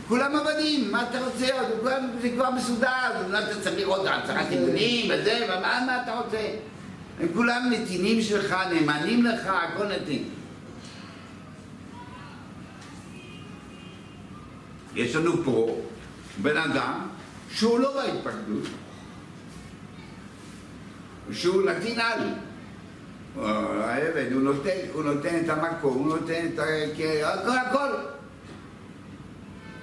כולם 0.08 0.36
עבדים, 0.36 0.92
מה 0.92 1.04
אתה 1.10 1.20
רוצה 1.20 1.60
עוד? 1.60 1.94
זה 2.22 2.30
כבר 2.30 2.52
מסודר, 2.52 3.26
אולי 3.26 3.44
אתה 3.44 3.62
צריך 3.62 3.76
לראות 3.78 4.06
הצהרת 4.06 4.48
אמונים 4.54 5.06
וזה, 5.06 5.48
ומה 5.50 5.84
מה 5.86 6.04
אתה 6.04 6.20
רוצה? 6.20 6.48
הם 7.20 7.28
כולם 7.34 7.72
נתינים 7.72 8.22
שלך, 8.22 8.56
נאמנים 8.74 9.26
לך, 9.26 9.46
הכל 9.46 9.88
נתין. 9.88 10.24
יש 14.96 15.16
לנו 15.16 15.44
פה 15.44 15.78
בן 16.42 16.58
אדם 16.58 17.08
שהוא 17.54 17.80
לא 17.80 17.94
בהתפקדות, 17.94 18.68
שהוא 21.32 21.64
נתין 21.64 22.00
על. 22.00 22.20
העבד, 23.40 24.26
הוא 24.34 24.42
נותן, 24.42 24.70
הוא 24.94 25.04
נותן 25.04 25.40
את 25.46 25.50
המקום, 25.50 25.98
הוא 25.98 26.08
נותן 26.08 26.46
את. 26.54 26.60
כן, 26.98 27.22
הכל, 27.24 27.58
הכל. 27.58 27.88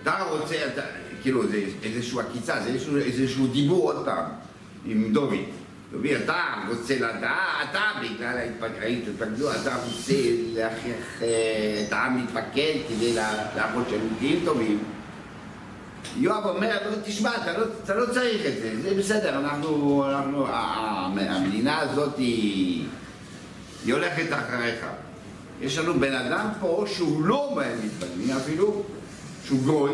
אתה 0.03 0.23
רוצה, 0.31 0.55
אתה, 0.75 0.83
כאילו, 1.23 1.47
זה 1.47 1.61
איזושהי 1.83 2.19
עקיצה, 2.21 2.61
זה 2.61 2.69
איזשהו, 2.69 2.97
איזשהו 2.97 3.47
דיבור 3.47 3.93
עוד 3.93 4.05
פעם 4.05 4.25
עם 4.87 5.13
דוד. 5.13 5.35
דוד, 5.93 6.07
אתה 6.25 6.37
רוצה 6.69 6.95
לדעת, 6.95 7.29
אתה 7.71 7.81
בגלל 8.03 8.37
ההתפק- 8.39 8.83
ההתפקדות, 8.83 9.53
אתה 9.63 9.75
רוצה 9.77 10.15
להכריח 10.55 11.23
אה, 11.23 11.85
את 11.89 11.93
העם 11.93 12.17
להתפקד 12.17 12.75
כדי 12.89 13.15
להראות 13.57 13.87
שהם 13.91 14.01
נקיים 14.17 14.41
טובים. 14.45 14.79
יואב 16.17 16.47
אומר, 16.47 16.77
לא, 16.91 16.97
תשמע, 17.05 17.31
אתה 17.43 17.59
לא, 17.59 17.65
אתה 17.85 17.95
לא 17.95 18.07
צריך 18.07 18.47
את 18.47 18.53
זה, 18.63 18.81
זה 18.83 18.95
בסדר, 18.99 19.39
אנחנו, 19.39 20.05
אנחנו, 20.11 20.47
המדינה 20.49 21.79
הזאת 21.79 22.19
היא, 22.19 22.85
היא 23.89 23.95
הולכת 23.95 24.33
אחריך. 24.33 24.87
יש 25.61 25.79
לנו 25.79 26.01
בן 26.01 26.15
אדם 26.15 26.49
פה 26.61 26.85
שהוא 26.87 27.25
לא 27.25 27.53
מהמתבדלים 27.57 28.37
אפילו, 28.37 28.83
שהוא 29.45 29.63
גוי, 29.63 29.93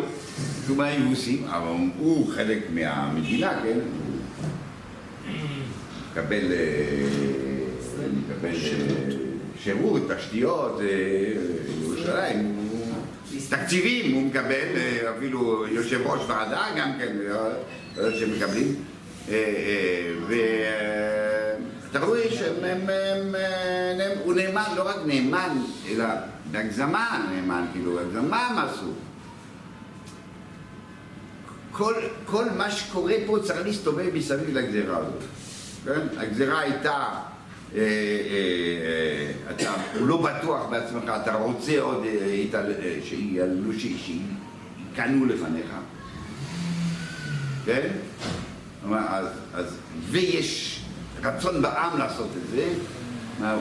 שהוא 0.65 0.77
מהיבוסים, 0.77 1.45
אבל 1.49 1.69
הוא 1.99 2.33
חלק 2.35 2.59
מהמדינה, 2.71 3.61
כן? 3.63 3.79
מקבל, 6.11 6.53
אה, 6.53 7.07
מקבל 8.13 8.49
אה, 8.49 8.55
שירות, 9.59 10.03
תשתיות, 10.17 10.81
אה, 10.81 10.87
ירושלים, 11.83 12.69
תקציבים 13.49 14.15
הוא 14.15 14.23
מקבל, 14.23 14.69
אפילו 15.19 15.67
יושב 15.69 16.01
ראש 16.07 16.21
ועדה 16.29 16.67
גם 16.77 16.93
כן, 16.99 17.17
שמקבלים. 18.19 18.75
ואתה 20.29 22.07
רואה 22.07 22.31
שהם, 22.31 22.91
הוא 24.35 24.43
נאמן, 24.43 24.65
לא 24.77 24.89
רק 24.89 24.97
נאמן, 25.07 25.59
אלא 25.89 26.05
בהגזמה 26.51 27.27
נאמן, 27.31 27.67
כאילו, 27.73 28.01
הגזמה 28.01 28.47
הם 28.47 28.59
עשו. 28.59 28.93
כל, 31.73 31.95
כל 32.25 32.45
מה 32.57 32.71
שקורה 32.71 33.15
פה 33.27 33.39
צריך 33.43 33.67
להסתובב 33.67 34.15
מסביב 34.15 34.57
לגזירה 34.57 34.97
הזאת. 34.97 35.23
כן? 35.85 36.01
הגזירה 36.17 36.61
הייתה, 36.61 36.91
אה, 36.91 37.79
אה, 37.79 37.81
אה, 37.81 39.55
אתה 39.55 39.73
לא 40.01 40.23
בטוח 40.23 40.67
בעצמך, 40.71 41.05
אתה 41.23 41.35
רוצה 41.35 41.81
עוד 41.81 42.05
אה, 42.05 42.45
אה, 42.55 42.99
שיעלו, 43.05 43.73
שיקנו 43.73 45.27
לפניך. 45.27 45.71
כן? 47.65 47.89
אז, 48.93 49.27
אז, 49.55 49.77
ויש 50.11 50.81
רצון 51.23 51.63
בעם 51.63 51.99
לעשות 51.99 52.29
את 52.37 52.51
זה, 52.51 52.69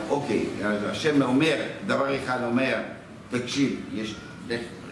אוקיי, 0.10 0.46
השם 0.64 1.22
אומר, 1.22 1.56
דבר 1.88 2.24
אחד 2.24 2.44
אומר, 2.44 2.80
תקשיב, 3.30 3.80
יש, 3.94 4.16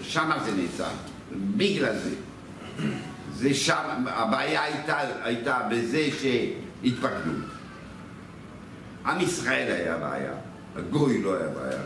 שמה 0.01 0.43
זה 0.45 0.51
נעצר, 0.51 0.91
בגלל 1.57 1.95
זה. 1.95 2.15
זה 3.33 3.53
שם, 3.53 4.05
הבעיה 4.07 4.63
הייתה, 4.63 4.99
הייתה 5.23 5.59
בזה 5.71 6.07
שהתפקדו. 6.21 7.31
עם 9.05 9.21
ישראל 9.21 9.71
היה 9.71 9.95
הבעיה, 9.95 10.33
הגוי 10.75 11.21
לא 11.21 11.35
היה 11.35 11.47
בעיה. 11.47 11.81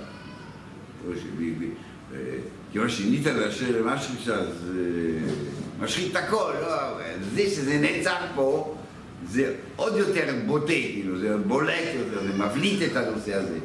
אה, 2.14 2.20
כיוון 2.72 2.90
שינית 2.90 3.26
להשם 3.26 3.88
משהו 3.88 4.34
אז 4.34 4.72
אה, 4.78 5.32
משחית 5.80 6.16
הכל, 6.16 6.54
לא, 6.62 7.00
זה 7.34 7.50
שזה 7.50 7.78
נעצר 7.78 8.16
פה 8.36 8.75
זה 9.30 9.56
עוד 9.76 9.98
יותר 9.98 10.34
בוטה, 10.46 10.68
כאילו, 10.68 11.20
זה 11.20 11.38
בולט 11.38 11.96
יותר, 11.96 12.28
זה 12.28 12.34
מבליט 12.34 12.92
את 12.92 12.96
הנושא 12.96 13.34
הזה. 13.34 13.60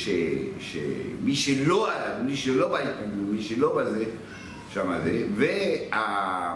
שמי 0.00 1.34
שלא, 1.34 1.88
מי 2.24 2.36
שלא 2.36 2.68
בהתנגדות, 2.68 3.30
מי 3.30 3.42
שלא 3.42 3.76
בזה, 3.76 4.04
שם 4.74 4.92
זה, 5.04 5.26
וה, 5.36 6.54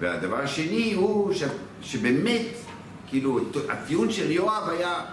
והדבר 0.00 0.36
השני 0.36 0.92
הוא 0.92 1.34
ש, 1.34 1.42
שבאמת, 1.82 2.46
כאילו, 3.08 3.40
הטיעון 3.68 4.12
של 4.12 4.30
יואב 4.30 4.68
היה, 4.68 5.04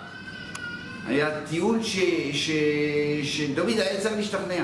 היה 1.08 1.46
טיעון 1.50 1.84
ש, 1.84 2.00
ש, 2.32 2.52
שדוד 3.24 3.70
היה 3.70 4.02
צריך 4.02 4.16
להשתכנע. 4.16 4.64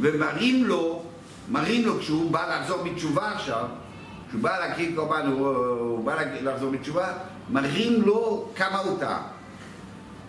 ומראים 0.00 0.64
לו, 0.64 1.02
מראים 1.50 1.86
לו 1.86 1.98
כשהוא 1.98 2.30
בא 2.30 2.58
לחזור 2.58 2.82
בתשובה 2.82 3.32
עכשיו, 3.32 3.64
כשהוא 4.34 4.42
בא 4.42 4.58
להקריב 4.58 4.96
קורבן, 4.96 5.26
הוא, 5.26 6.04
בא 6.04 6.22
לחזור 6.42 6.70
בתשובה, 6.70 7.12
מראים 7.50 8.02
לו 8.02 8.48
כמה 8.56 8.78
הוא 8.78 8.98
טעה. 8.98 9.22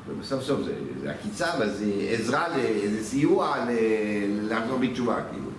ובסוף 0.07 0.43
סוף 0.43 0.61
זה, 0.61 0.73
זה 1.01 1.11
עקיצה, 1.11 1.53
אבל 1.53 1.69
זה 1.69 1.85
עזרה, 2.09 2.45
זה 2.89 3.03
סיוע 3.03 3.65
לחזור 4.41 4.77
בתשובה, 4.77 5.15
כאילו. 5.31 5.49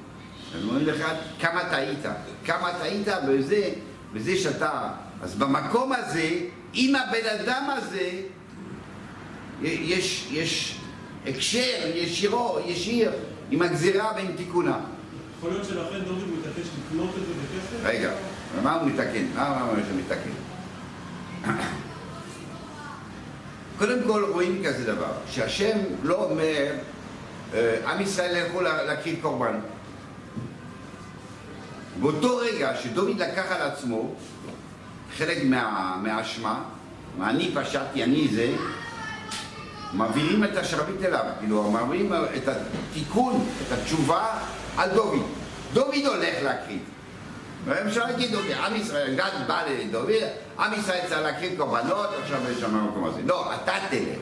אז 0.55 0.65
אומרים 0.65 0.87
לך 0.87 1.07
כמה 1.41 1.61
טעית, 1.71 1.99
כמה 2.45 2.73
טעית 2.79 3.09
בזה, 3.29 3.71
בזה 4.15 4.37
שאתה... 4.37 4.91
אז 5.23 5.35
במקום 5.35 5.93
הזה, 5.93 6.31
עם 6.73 6.95
הבן 6.97 7.29
אדם 7.41 7.65
הזה, 7.69 8.11
יש, 9.63 10.29
יש 10.31 10.79
הקשר 11.27 11.91
ישירו, 11.95 12.59
ישיר, 12.67 13.13
עם 13.51 13.63
הגזירה 13.63 14.13
ועם 14.17 14.33
תיקונה. 14.37 14.79
יכול 15.39 15.51
להיות 15.51 15.65
שלכן 15.65 15.99
דוד 16.05 16.25
מתעקש 16.39 16.69
לקנות 16.79 17.11
את 17.11 17.27
זה 17.27 17.33
בכסף? 17.33 17.85
רגע, 17.85 18.13
מה 18.63 18.75
הוא 18.75 18.89
מתקן? 18.89 19.25
מה 19.35 19.61
הוא 19.61 19.75
מתקן? 19.97 20.31
קודם 23.79 23.99
כל 24.07 24.25
רואים 24.33 24.63
כזה 24.67 24.93
דבר, 24.95 25.13
שהשם 25.31 25.79
לא 26.03 26.25
אומר, 26.25 26.67
אה, 27.55 27.93
עם 27.93 28.01
ישראל 28.01 28.37
ילכו 28.37 28.61
לה- 28.61 28.83
להקריב 28.83 29.19
קורבן. 29.23 29.59
באותו 32.01 32.37
רגע 32.37 32.73
שדוד 32.83 33.19
לקח 33.19 33.53
על 33.53 33.63
עצמו 33.63 34.15
חלק 35.19 35.39
מה- 35.45 35.97
מהאשמה, 36.03 36.63
מה 37.19 37.31
אני 37.31 37.51
פשעתי, 37.55 38.05
אני 38.05 38.29
זה, 38.29 38.53
מעבירים 39.93 40.45
את 40.45 40.57
השרביט 40.57 41.05
אליו, 41.05 41.25
כאילו 41.39 41.71
מעבירים 41.71 42.13
את 42.37 42.49
התיקון, 42.49 43.47
את 43.67 43.73
התשובה 43.73 44.27
על 44.77 44.91
דוד. 44.91 45.23
דוד 45.73 45.95
הולך 46.07 46.35
להקריב. 46.43 46.79
אפשר 47.73 48.05
להגיד, 48.05 48.35
אוקיי, 48.35 48.55
עם 48.55 48.77
ישראל, 48.77 49.15
גד 49.15 49.31
בא 49.47 49.63
לדוד, 49.69 50.11
עם 50.59 50.73
ישראל 50.75 51.01
צריך 51.09 51.21
להקריב 51.21 51.59
קורבנות, 51.59 52.09
עכשיו 52.23 52.41
יש 52.51 52.61
שם 52.61 52.77
המקום 52.77 53.05
הזה. 53.05 53.21
לא, 53.25 53.55
אתה 53.55 53.73
תלך. 53.91 54.19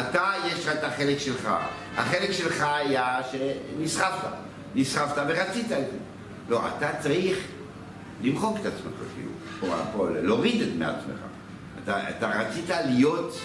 אתה, 0.00 0.32
יש 0.46 0.66
לך 0.66 0.72
את 0.72 0.84
החלק 0.84 1.18
שלך. 1.18 1.48
החלק 1.96 2.32
שלך 2.32 2.66
היה 2.68 3.18
שנסחפת. 3.32 4.28
נסחפת 4.74 5.22
ורצית 5.28 5.64
את 5.64 5.68
זה. 5.68 5.98
לא, 6.48 6.62
אתה 6.76 6.90
צריך 7.00 7.38
למחוק 8.22 8.56
את 8.60 8.66
עצמך, 8.66 8.94
כאילו. 9.14 9.30
פה, 9.60 9.82
פה, 9.92 10.08
להוריד 10.22 10.62
את 10.62 10.68
מעצמך. 10.78 11.20
אתה, 11.84 12.10
אתה 12.10 12.28
רצית 12.28 12.70
להיות, 12.86 13.38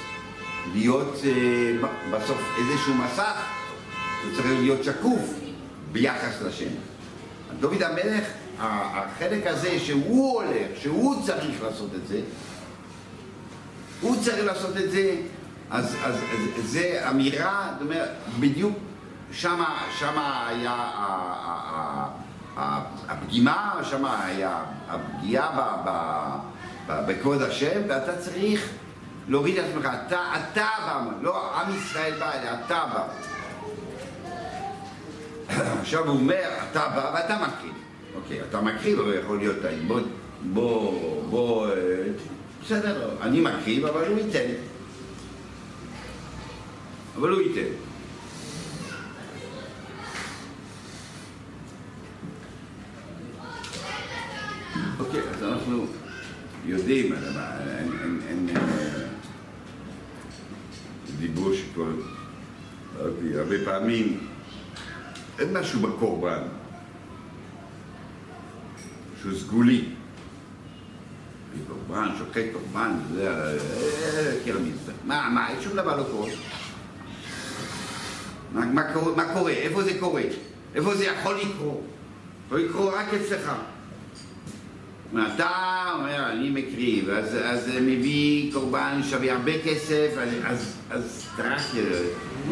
להיות 0.73 1.15
אה, 1.25 1.87
בסוף 2.11 2.41
איזשהו 2.57 2.93
מסך, 2.93 3.41
זה 4.25 4.35
צריך 4.35 4.59
להיות 4.59 4.83
שקוף 4.83 5.33
ביחס 5.91 6.41
לשם. 6.41 6.69
דוד 7.59 7.83
המלך, 7.83 8.23
החלק 8.61 9.47
הזה 9.47 9.79
שהוא 9.79 10.41
הולך, 10.41 10.67
שהוא 10.75 11.25
צריך 11.25 11.63
לעשות 11.63 11.89
את 11.95 12.07
זה, 12.07 12.21
הוא 14.01 14.15
צריך 14.23 14.45
לעשות 14.45 14.77
את 14.77 14.91
זה, 14.91 15.15
אז, 15.71 15.95
אז, 16.03 16.15
אז 16.15 16.69
זה 16.71 17.05
אמירה, 17.09 17.69
זאת 17.73 17.81
אומרת, 17.81 18.09
בדיוק 18.39 18.77
שמה, 19.31 19.87
שמה 19.99 20.47
היה 20.47 20.91
הפגימה, 23.07 23.79
שמה 23.83 24.25
היה 24.25 24.63
הפגיעה 24.89 25.73
בכבוד 26.87 27.41
השם, 27.41 27.81
ואתה 27.89 28.17
צריך 28.17 28.69
להוריד 29.27 29.57
את 29.57 29.65
עצמך, 29.69 29.89
אתה, 30.07 30.19
אתה 30.35 30.67
בא, 30.85 31.01
לא 31.21 31.61
עם 31.61 31.75
ישראל 31.75 32.19
בא, 32.19 32.31
אלא 32.33 32.49
אתה 32.65 32.85
בא. 32.93 33.03
עכשיו 35.81 36.07
הוא 36.07 36.19
אומר, 36.19 36.49
אתה 36.71 36.87
בא 36.87 37.11
ואתה 37.13 37.35
מקריב. 37.35 37.73
אוקיי, 38.15 38.41
אתה 38.49 38.61
מקריב, 38.61 38.99
אבל 38.99 39.13
יכול 39.13 39.37
להיות, 39.37 39.57
בוא, 39.87 40.01
בוא, 40.53 41.23
בוא, 41.29 41.67
אה, 41.67 41.73
בסדר, 42.65 43.15
אני 43.21 43.41
מקריב, 43.41 43.85
אבל 43.85 44.07
הוא 44.07 44.19
ייתן. 44.19 44.49
אבל 47.15 47.29
הוא 47.29 47.41
ייתן. 47.41 47.71
אוקיי, 54.99 55.21
אז 55.29 55.43
אנחנו 55.43 55.85
יודעים, 56.65 57.09
מה, 57.09 57.57
אין, 58.27 58.49
אה, 58.55 58.61
דיבור 61.19 61.53
שכל, 61.53 61.91
אוקיי, 62.99 63.39
הרבה 63.39 63.55
פעמים 63.65 64.27
אין 65.39 65.57
משהו 65.57 65.79
בקורבן 65.79 66.41
שהוא 69.21 69.33
סגולי. 69.39 69.85
קורבן, 71.67 72.09
שוחט 72.17 72.41
קורבן, 72.53 72.91
זה, 73.13 73.29
אה, 73.29 74.37
כן, 74.45 74.51
המזבח. 74.51 74.93
מה, 75.05 75.29
מה, 75.29 75.49
אין 75.49 75.61
שום 75.61 75.73
דבר 75.73 75.97
לא 75.97 76.03
קורה. 76.03 76.29
מה, 78.53 78.65
מה, 78.65 78.81
מה 79.15 79.33
קורה? 79.33 79.51
איפה 79.51 79.83
זה 79.83 79.91
קורה? 79.99 80.21
איפה 80.75 80.95
זה 80.95 81.05
יכול 81.05 81.35
לקרות? 81.35 81.83
יכול 82.47 82.59
לקרות 82.59 82.93
רק 82.93 83.13
אצלך. 83.13 83.51
אתה 85.35 85.49
אומר, 85.93 86.31
אני 86.31 86.49
מקריב, 86.49 87.09
אז, 87.09 87.37
אז 87.43 87.71
מביא 87.81 88.53
קורבן 88.53 89.01
שווה 89.09 89.33
הרבה 89.33 89.51
כסף, 89.65 90.09
אז, 90.17 90.29
אז, 90.43 90.77
אז 90.89 91.27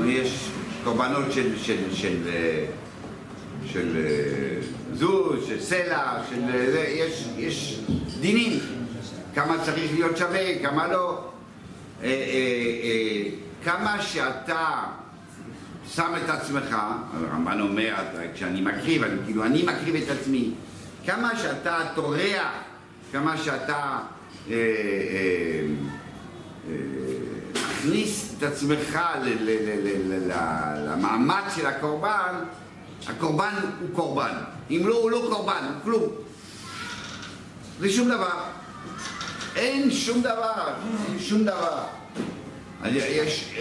יש 0.06 0.50
קורבנות 0.84 1.32
של, 1.32 1.58
של, 1.58 1.94
של, 1.94 2.18
אה, 2.28 2.66
של 3.66 3.98
אה, 3.98 4.62
זוז, 4.94 5.48
של 5.48 5.62
סלע, 5.62 6.24
של 6.30 6.42
אה, 6.54 6.86
יש, 6.88 7.28
יש 7.38 7.80
דינים, 8.20 8.60
כמה 9.36 9.56
צריך 9.66 9.94
להיות 9.94 10.18
שווה, 10.18 10.60
כמה 10.62 10.88
לא. 10.88 11.30
אה, 12.04 12.08
אה, 12.08 13.30
כמה 13.64 14.02
שאתה 14.02 14.84
שם 15.90 16.12
את 16.24 16.30
עצמך, 16.30 16.76
הרמב"ן 17.14 17.60
אומר, 17.60 17.94
כשאני 18.34 18.62
מקריב, 18.62 19.04
אני, 19.04 19.16
כאילו 19.26 19.44
אני 19.44 19.64
מקריב 19.64 19.96
את 19.96 20.10
עצמי, 20.10 20.52
כמה 21.06 21.38
שאתה 21.38 21.78
טורח, 21.96 22.52
כמה 23.12 23.38
שאתה 23.38 24.00
מכניס 27.54 28.36
את 28.38 28.44
עצמך 28.44 29.00
למאמץ 30.78 31.56
של 31.56 31.66
הקורבן, 31.66 32.36
הקורבן 33.08 33.54
הוא 33.80 33.90
קורבן. 33.94 34.34
אם 34.70 34.88
לא, 34.88 34.96
הוא 34.96 35.12
לא 35.12 35.28
קורבן, 35.30 35.66
כלום. 35.84 36.04
זה 37.80 37.90
שום 37.90 38.08
דבר. 38.10 38.40
אין 39.56 39.92
שום 39.92 40.22
דבר, 40.22 40.74
אין 41.10 41.20
שום 41.20 41.44
דבר. 41.44 41.84
יש, 42.86 43.54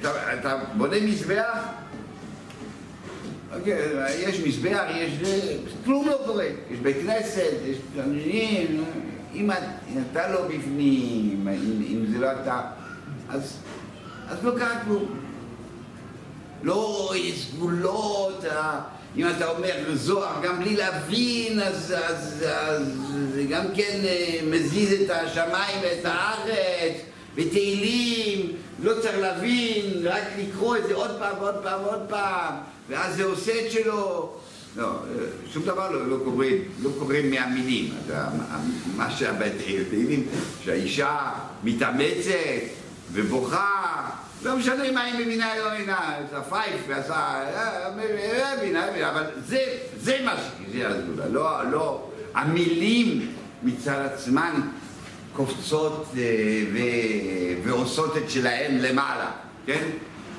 אתה, 0.00 0.34
אתה 0.40 0.56
בונה 0.76 0.96
מזבח, 1.00 1.58
אוקיי, 3.58 3.78
יש 4.18 4.40
מזבח, 4.40 4.82
יש 4.94 5.12
כלום 5.84 6.08
לא 6.08 6.18
קורה. 6.26 6.44
יש 6.70 6.78
בית 6.78 6.96
כנסת, 7.02 7.52
יש 7.66 7.76
אם 9.34 9.50
את- 9.50 9.56
אם 9.92 9.98
אתה 10.12 10.32
לא 10.32 10.42
בפנים, 10.48 11.48
אם, 11.48 11.82
אם 11.88 12.04
זה 12.12 12.18
לא 12.18 12.28
אתה, 12.32 12.60
אז, 13.28 13.56
אז 14.28 14.44
לא 14.44 14.58
קרה 14.58 14.80
כלום. 14.84 15.04
לא, 16.62 17.12
יש 17.16 17.50
גבולות, 17.54 18.44
אה, 18.44 18.80
אם 19.16 19.28
אתה 19.36 19.48
אומר 19.48 19.74
זוהר 19.94 20.42
גם 20.42 20.58
בלי 20.58 20.76
להבין, 20.76 21.60
אז, 21.60 21.94
זה 23.34 23.42
גם 23.50 23.64
כן 23.76 24.00
אה, 24.04 24.38
מזיז 24.50 25.00
את 25.02 25.10
השמיים 25.10 25.78
ואת 25.82 26.04
הארץ, 26.04 26.94
ותהילים, 27.34 28.52
לא 28.82 28.92
צריך 29.02 29.18
להבין, 29.18 29.84
רק 30.06 30.22
לקרוא 30.38 30.76
את 30.76 30.86
זה 30.88 30.94
עוד 30.94 31.10
פעם 31.18 31.36
ועוד 31.40 31.54
פעם 31.62 31.80
ועוד 31.84 32.00
פעם, 32.08 32.54
ואז 32.88 33.16
זה 33.16 33.24
עושה 33.24 33.52
את 33.66 33.72
שלו. 33.72 34.32
לא, 34.76 34.84
אה, 34.84 34.90
שום 35.52 35.62
דבר 35.62 35.90
לא, 35.90 36.06
לא 36.08 36.16
קורה, 36.24 36.48
לא 36.82 36.90
קורה 36.98 37.16
מהמילים. 37.30 37.90
אז 38.04 38.10
ה- 38.10 38.20
ה- 38.50 38.60
מה 38.96 39.10
שהתהילים, 39.10 40.26
שהאישה 40.64 41.18
מתאמצת 41.64 42.62
ובוכה, 43.12 44.10
לא 44.46 44.56
משנה 44.56 44.92
מה 44.92 45.02
היא 45.02 45.26
מבינה 45.26 45.58
או 45.58 45.64
לא 45.64 45.74
מבינה, 45.74 46.16
עשה 46.16 46.42
פייף 46.42 46.80
ועשה, 46.88 47.14
אה, 47.14 47.90
מבינה, 47.96 48.86
מבינה, 48.90 49.10
אבל 49.10 49.24
זה, 49.44 49.58
זה 49.96 50.18
מה 50.24 50.34
שזה 50.36 50.88
הסגולה, 50.88 51.28
לא, 51.28 51.70
לא, 51.70 52.10
המילים 52.34 53.32
מצד 53.62 54.08
עצמן 54.12 54.60
קופצות 55.32 56.06
אה, 56.16 56.22
ו- 56.72 57.66
ועושות 57.68 58.16
את 58.16 58.30
שלהם 58.30 58.78
למעלה, 58.78 59.30
כן? 59.66 59.88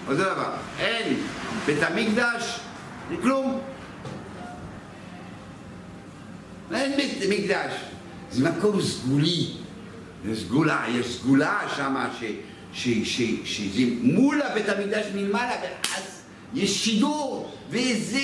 אותו 0.08 0.24
דבר, 0.24 0.52
אין, 0.80 1.18
בית 1.66 1.84
המקדש, 1.84 2.60
כלום. 3.22 3.60
אין 6.74 6.98
בית 6.98 7.18
מקדש, 7.30 7.74
זה 8.32 8.50
מקום 8.50 8.82
סגולי, 8.82 9.54
זה 10.26 10.36
סגולה, 10.36 10.86
יש 10.90 11.20
סגולה 11.20 11.60
שמה 11.76 12.10
ש... 12.20 12.24
שזה 12.78 13.84
מול 14.02 14.42
הבית 14.42 14.70
המקדש 14.70 15.06
מלמעלה, 15.16 15.56
ואז 15.62 16.22
יש 16.54 16.86
שידור, 16.86 17.54
וזה 17.70 18.20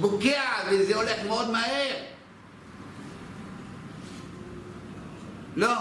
בוקע, 0.00 0.42
וזה 0.70 0.96
הולך 0.96 1.24
מאוד 1.26 1.50
מהר. 1.50 1.94
לא. 5.56 5.76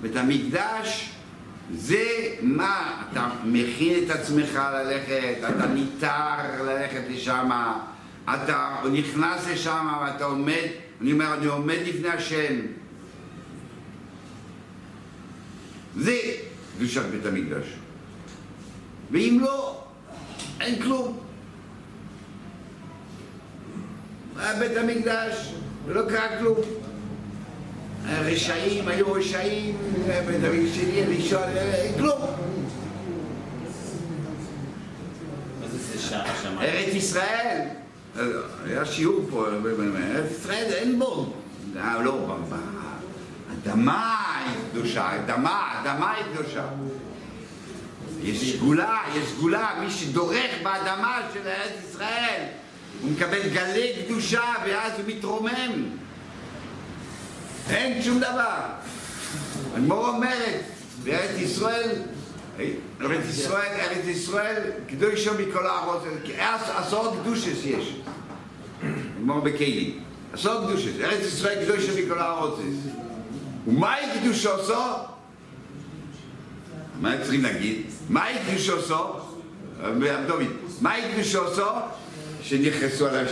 בית 0.00 0.16
המקדש 0.16 1.10
זה 1.74 2.04
מה, 2.40 3.02
אתה 3.12 3.28
מכין 3.44 4.04
את 4.04 4.10
עצמך 4.10 4.60
ללכת, 4.72 5.36
אתה 5.48 5.66
ניתר 5.66 6.64
ללכת 6.64 7.02
לשם, 7.10 7.50
אתה 8.24 8.76
נכנס 8.92 9.48
לשם 9.48 9.88
ואתה 10.02 10.24
עומד, 10.24 10.66
אני 11.00 11.12
אומר, 11.12 11.34
אני 11.34 11.46
עומד 11.46 11.78
לפני 11.86 12.08
השם. 12.08 12.54
זה 15.98 16.16
קדושת 16.76 17.02
בית 17.02 17.26
המקדש. 17.26 17.64
ואם 19.10 19.38
לא, 19.42 19.84
אין 20.60 20.82
כלום. 20.82 21.18
היה 24.36 24.54
בית 24.58 24.76
המקדש, 24.76 25.52
ולא 25.86 26.02
קרה 26.08 26.38
כלום. 26.38 26.58
הרשעים 28.06 28.88
היו 28.88 29.12
רשעים, 29.12 29.76
בית 30.26 30.44
המקדש 30.44 30.76
שלי 30.76 31.16
ראשון, 31.16 31.48
אין 31.56 31.94
כלום. 31.94 32.20
ארץ 36.60 36.94
ישראל, 36.94 37.60
היה 38.64 38.84
שיעור 38.84 39.26
פה, 39.30 39.46
ארץ 39.48 40.30
ישראל 40.30 40.64
אין 40.72 40.98
בו, 40.98 41.32
אה, 41.76 42.02
לא, 42.02 42.36
אדמה 43.64 44.16
היא 44.38 44.54
קדושה, 44.70 45.16
אדמה, 45.16 45.80
אדמה 45.82 46.14
היא 46.14 46.24
קדושה. 46.34 46.64
יש 48.22 48.56
סגולה, 48.56 48.98
יש 49.14 49.28
סגולה, 49.28 49.70
מי 49.80 49.90
שדורך 49.90 50.50
באדמה 50.62 51.20
של 51.34 51.48
ארץ 51.48 51.72
ישראל, 51.90 52.44
הוא 53.02 53.10
מקבל 53.10 53.48
גלי 53.48 53.92
קדושה 54.04 54.42
ואז 54.66 54.92
הוא 54.92 55.04
מתרומם. 55.06 55.88
אין 57.70 58.02
שום 58.02 58.18
דבר. 58.18 58.60
הגמור 59.74 60.08
אומרת, 60.08 60.60
בארץ 61.02 61.38
ישראל, 61.38 61.90
ארץ 63.00 63.24
ישראל, 63.28 63.80
ארץ 63.80 64.04
ישראל, 64.06 64.70
קדושו 64.88 65.30
מכל 65.34 65.66
הארץ, 65.66 66.02
עשרות 66.76 67.14
קדושס 67.22 67.64
יש. 67.64 67.96
הגמור 69.16 69.40
בכלים. 69.40 70.00
עשרות 70.32 70.68
קדושס, 70.68 71.00
ארץ 71.00 71.26
ישראל 71.26 71.64
קדושו 71.64 71.92
מכל 72.04 72.18
הארץ. 72.18 72.52
ומהי 73.66 74.20
קדושוסו? 74.20 74.82
מה 77.00 77.12
הם 77.12 77.22
צריכים 77.22 77.42
להגיד? 77.42 77.82
מהי 78.08 78.34
קדושוסו? 78.50 79.04
דוד, 80.26 80.46
מהי 80.80 81.02
קדושוסו? 81.14 81.66
שנכנסו 82.42 83.06
עליו 83.06 83.28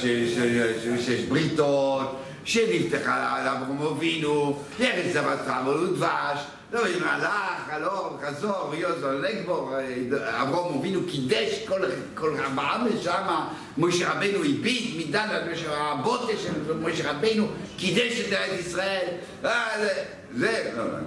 שיש 1.04 1.24
בריתות, 1.28 2.20
שנפתחה 2.44 3.36
על 3.36 3.48
אברהם 3.48 3.82
אבינו, 3.82 4.62
ארץ 4.80 5.12
זבת 5.12 5.38
חמור 5.46 5.74
ודבש, 5.74 6.38
לא 6.72 6.78
יודעים, 6.78 7.04
הלך, 7.04 7.68
הלוך, 7.68 8.12
חזור, 8.22 8.74
יוזו, 8.74 9.12
לגבור, 9.12 9.72
אברהם 10.18 10.78
אבינו 10.78 11.00
קידש 11.10 11.64
כל, 11.68 11.80
כל 12.14 12.30
משמה, 12.30 13.48
משה 13.78 14.12
רבנו 14.12 14.38
הביט 14.38 15.08
מדן 15.08 15.28
עד 15.30 15.52
משה 15.52 15.76
הבוטה 15.76 16.32
של 16.42 16.74
משה 16.74 17.10
רבנו, 17.10 17.46
קידש 17.76 18.20
את 18.20 18.32
ארץ 18.32 18.66
ישראל, 18.66 19.06
אה, 19.44 19.88
זה, 20.34 20.46
זה, 20.46 20.72
לא, 20.76 20.84
לא, 20.84 20.98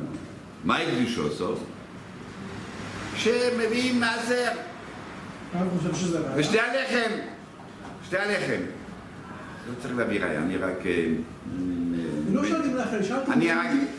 מהי 0.63 0.85
קדושו 0.85 1.31
סוף? 1.31 1.59
שמביאים 3.15 3.99
מעשר. 3.99 4.47
ושתי 6.35 6.59
הלחם, 6.59 7.11
שתי 8.05 8.17
הלחם. 8.17 8.61
לא 9.67 9.73
צריך 9.81 9.93
להביא 9.97 10.23
ראיה, 10.23 10.39
אני 10.39 10.57
רק... 10.57 10.85
אה, 10.85 11.13
לא 12.31 12.45
שאלתי 12.45 12.67
אם 12.67 12.75
לך, 12.75 12.87
שאלתי 13.07 13.31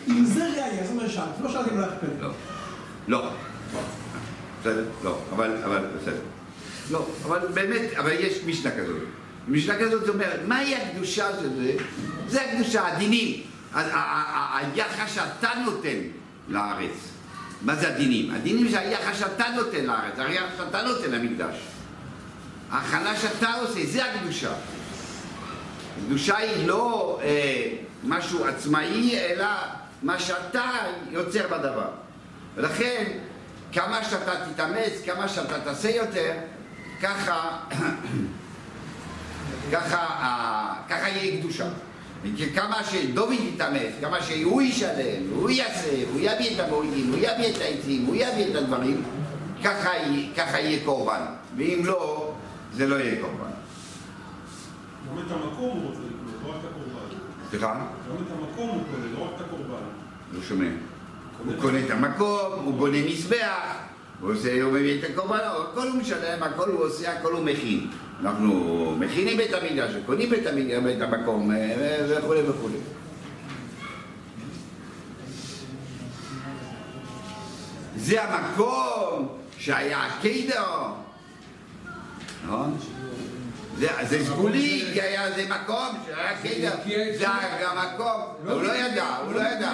אם 0.08 0.24
זה 0.24 0.44
ראייה, 0.44 0.84
זאת 0.84 0.92
אומרת 0.92 1.10
שאלתי, 1.10 1.42
לא 1.42 1.52
שאלתי 1.52 1.70
לך 1.70 1.88
פלא. 2.00 2.28
לא. 3.08 3.30
לא. 3.74 3.80
בסדר? 4.60 4.84
לא. 5.04 5.18
אבל, 5.32 5.56
אבל, 5.64 5.84
בסדר. 6.00 6.20
לא, 6.90 7.06
אבל 7.24 7.38
באמת, 7.54 7.92
אבל 7.98 8.10
יש 8.10 8.44
משנה 8.46 8.70
כזאת. 8.70 8.96
משנה 9.48 9.78
כזאת 9.78 10.08
אומרת, 10.08 10.40
מהי 10.46 10.74
הקדושה 10.76 11.26
של 11.40 11.48
זה? 11.56 11.72
זה 12.28 12.42
הקדושה, 12.42 12.86
הדינים. 12.86 13.42
היחס 13.74 15.14
שאתה 15.14 15.50
נותן 15.64 15.98
לארץ. 16.48 17.12
מה 17.62 17.74
זה 17.74 17.88
הדינים? 17.88 18.34
הדינים 18.34 18.68
זה 18.68 18.80
היחס 18.80 19.18
שאתה 19.18 19.44
נותן 19.56 19.84
לארץ, 19.84 20.18
היחס 20.18 20.56
שאתה 20.56 20.82
נותן 20.82 21.10
למקדש. 21.10 21.56
ההכנה 22.70 23.16
שאתה 23.16 23.54
עושה, 23.54 23.86
זה 23.86 24.04
הקדושה. 24.04 24.52
קדושה 26.06 26.36
היא 26.36 26.66
לא 26.66 27.18
אה, 27.22 27.68
משהו 28.04 28.44
עצמאי, 28.44 29.18
אלא 29.18 29.46
מה 30.02 30.18
שאתה 30.18 30.70
יוצר 31.10 31.48
בדבר. 31.48 31.88
ולכן, 32.56 33.18
כמה 33.72 34.04
שאתה 34.04 34.32
תתאמץ, 34.46 34.92
כמה 35.04 35.28
שאתה 35.28 35.60
תעשה 35.60 35.90
יותר, 35.90 36.32
ככה, 37.02 37.58
ככה, 39.72 39.98
אה, 39.98 40.74
ככה 40.88 41.08
יהיה 41.08 41.40
קדושה. 41.40 41.68
כי 42.36 42.52
כמה 42.54 42.84
שדוד 42.84 43.32
יתאמץ, 43.32 43.92
כמה 44.00 44.22
שהוא 44.22 44.62
ישלם, 44.62 45.22
הוא 45.34 45.50
יעשה, 45.50 46.04
הוא 46.12 46.20
יביא 46.20 46.54
את 46.54 46.60
המורידים, 46.60 47.08
הוא 47.08 47.16
יביא 47.16 47.50
את 47.56 47.60
העצים, 47.60 48.04
הוא 48.06 48.14
יביא 48.14 48.50
את 48.50 48.54
הדברים, 48.54 49.02
ככה, 49.64 49.90
ככה 50.36 50.60
יהיה 50.60 50.84
קורבן. 50.84 51.24
ואם 51.56 51.82
לא, 51.84 52.32
זה 52.72 52.86
לא 52.86 52.96
יהיה 52.96 53.20
קורבן. 53.20 53.50
גם 55.10 55.18
את 55.18 55.32
המקום 55.32 55.78
הוא 55.78 55.88
רוצה 55.88 56.00
לקנות, 56.00 56.42
לא 56.44 56.50
רק 56.50 56.56
את 56.60 56.70
הקורבן. 56.70 57.16
סליחה? 57.50 57.74
גם 58.08 58.16
את 58.26 58.30
המקום 58.32 58.68
הוא 58.68 58.82
קונה, 58.90 59.18
לא 59.18 59.24
רק 59.24 59.30
את 59.36 59.40
הקורבן. 59.40 59.84
לא 60.32 60.42
שומע. 60.42 60.68
הוא 61.44 61.54
קונה 61.60 61.78
את 61.86 61.90
המקום, 61.90 62.64
הוא 62.64 62.74
בונה 62.74 62.98
מזבח, 63.06 63.76
הוא 64.20 64.32
עושה, 64.32 64.62
הוא 64.62 64.72
מביא 64.72 64.98
את 64.98 65.10
הקורבנות, 65.10 65.68
הכל 65.72 65.88
הוא 65.88 65.96
משלם, 65.96 66.42
הכל 66.42 66.68
הוא 66.70 66.84
עושה, 66.84 67.18
הכל 67.18 67.32
הוא 67.32 67.44
מכין. 67.44 67.90
אנחנו 68.22 68.96
מכינים 68.98 69.40
את 69.40 69.54
המקדש, 69.54 69.94
קונים 70.06 70.34
את 70.34 70.46
המקדש, 70.46 70.96
את 70.96 71.02
המקום, 71.02 71.50
אה, 71.50 72.06
וכולי 72.08 72.40
וכולי. 72.48 72.78
זה 77.96 78.24
המקום 78.24 79.28
שהיה 79.58 80.06
הקיידו, 80.06 80.52
נכון? 82.44 82.78
זה, 83.78 83.88
זה 84.08 84.26
סגולי, 84.26 84.90
כי 84.92 85.00
היה 85.00 85.32
זה 85.32 85.44
מקום 85.48 85.86
שהיה 86.06 86.28
זה 87.18 87.26
המקום, 87.68 88.20
הוא 88.46 88.62
לא 88.62 88.72
ידע, 88.72 89.06
הוא 89.26 89.32
לא 89.32 89.40
ידע, 89.40 89.72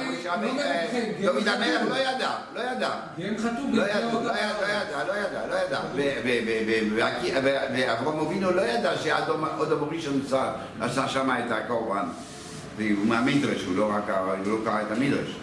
אה, 0.61 1.11
דוד 1.23 1.49
המלך 1.49 1.83
לא 1.89 1.97
ידע, 1.97 2.31
לא 2.55 2.61
ידע. 2.61 2.91
לא 3.77 3.83
ידע, 3.83 4.01
לא 4.13 4.23
ידע, 4.23 4.25
לא 4.25 4.33
ידע, 4.73 5.05
לא 5.07 5.13
ידע, 5.13 5.47
לא 5.51 5.55
ידע. 5.55 5.81
ו- 5.95 5.97
ו- 6.25 6.39
ו- 6.47 6.63
ו- 6.67 6.97
והקי- 6.97 7.33
ו- 7.45 7.57
ואברהם 7.75 8.19
אבינו 8.27 8.51
לא 8.51 8.63
ידע 8.63 8.97
שאדום 8.97 9.45
ראשון 9.93 10.21
עשה- 10.81 11.09
שם 11.09 11.31
את 11.47 11.53
הקורבן. 11.53 12.05
הוא 12.79 13.07
מהמדרש, 13.07 13.65
הוא 13.65 13.77
לא 13.77 13.91
רק, 13.95 14.11
הוא 14.11 14.53
לא 14.53 14.65
קרא 14.65 14.83
את 14.83 14.91
המדרש. 14.97 15.37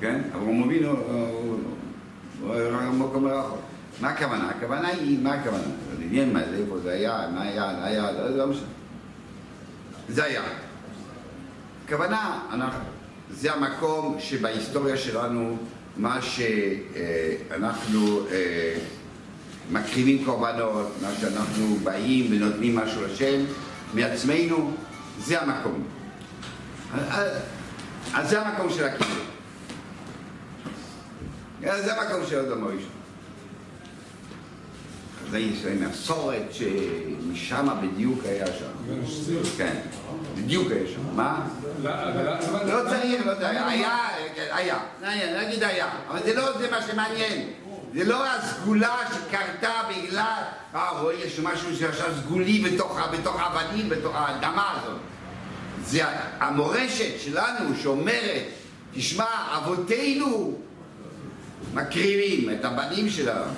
כן? 0.00 0.20
אברהם 0.34 0.62
אבינו, 0.62 0.90
אה, 0.90 0.96
הוא 2.40 2.54
היה 2.54 2.70
במקום 2.70 3.24
מרחוק. 3.24 3.60
מה 4.00 4.08
הכוונה? 4.08 4.50
הכוונה 4.50 4.88
היא, 4.88 5.18
מה 5.22 5.32
הכוונה? 5.34 5.64
עניין 6.00 6.32
מה 6.32 6.40
זה, 6.50 6.56
איפה 6.56 6.78
זה 6.82 6.92
היה, 6.92 7.28
מה 7.34 7.42
היה, 7.42 7.84
היה, 7.84 8.12
לא 8.12 8.28
לא 8.36 8.46
משנה. 8.46 8.66
זה 10.08 10.24
היה. 10.24 10.42
הכוונה, 11.86 12.40
זה 13.30 13.52
המקום 13.52 14.16
שבהיסטוריה 14.20 14.96
שלנו, 14.96 15.56
מה 15.96 16.18
שאנחנו 16.22 16.98
אה, 18.30 18.74
מקריבים 19.72 20.24
קורבנות, 20.24 20.92
מה 21.02 21.08
שאנחנו 21.20 21.76
באים 21.82 22.26
ונותנים 22.32 22.76
משהו 22.76 23.04
לשם, 23.04 23.44
מעצמנו, 23.94 24.72
זה 25.18 25.40
המקום. 25.42 25.84
אז- 27.10 27.32
אז 28.14 28.30
זה 28.30 28.40
המקום 28.42 28.70
של 28.70 28.84
הכיבוד. 28.84 29.18
זה 31.62 32.00
המקום 32.02 32.26
של 32.26 32.38
אדום 32.38 32.64
הראשון. 32.64 32.88
זה 35.30 35.38
יש 35.38 35.64
להם 35.64 35.90
מסורת 35.90 36.42
שמשם 36.52 37.68
בדיוק 37.82 38.24
היה 38.24 38.46
שם. 38.46 38.94
כן, 39.56 39.76
בדיוק 40.34 40.70
היה 40.70 40.86
שם. 40.94 41.16
מה? 41.16 41.46
לא 41.82 42.80
צריך, 42.88 43.26
לא 43.26 43.34
צריך, 43.34 43.62
היה, 43.66 43.98
כן, 44.34 44.46
היה, 44.52 44.78
נגיד 45.46 45.62
היה, 45.62 45.88
אבל 46.10 46.22
זה 46.24 46.34
לא 46.34 46.58
זה 46.58 46.70
מה 46.70 46.82
שמעניין. 46.82 47.48
זה 47.94 48.04
לא 48.04 48.26
הסגולה 48.26 48.96
שקרתה 49.12 49.72
בגלל, 49.88 50.42
אה, 50.74 51.00
רואה, 51.00 51.14
יש 51.14 51.38
משהו 51.38 51.76
שעכשיו 51.76 52.12
סגולי 52.22 52.58
בתוך 52.58 52.98
האבנים, 53.38 53.88
בתוך 53.88 54.12
האדמה 54.14 54.72
הזאת. 54.76 55.00
זה 55.84 56.02
המורשת 56.40 57.20
שלנו 57.20 57.76
שאומרת, 57.82 58.42
תשמע, 58.94 59.24
אבותינו 59.58 60.58
מקריבים 61.74 62.50
את 62.50 62.64
הבנים 62.64 63.10
שלנו. 63.10 63.50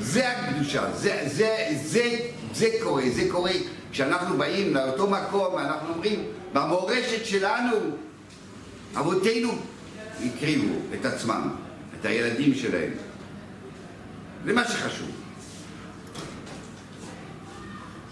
זה 0.00 0.28
הקדושה, 0.28 0.92
זה, 0.94 1.22
זה, 1.26 1.56
זה, 1.84 2.18
זה 2.54 2.66
קורה, 2.82 3.02
זה 3.14 3.22
קורה 3.30 3.50
כשאנחנו 3.92 4.36
באים 4.38 4.74
לאותו 4.74 5.10
מקום, 5.10 5.58
אנחנו 5.58 5.94
אומרים, 5.94 6.24
במורשת 6.52 7.24
שלנו, 7.26 7.76
אבותינו 8.96 9.52
הקריבו 10.26 10.74
את 11.00 11.04
עצמם, 11.06 11.50
את 12.00 12.04
הילדים 12.04 12.54
שלהם. 12.54 12.90
זה 14.46 14.52
מה 14.52 14.64
שחשוב. 14.64 15.08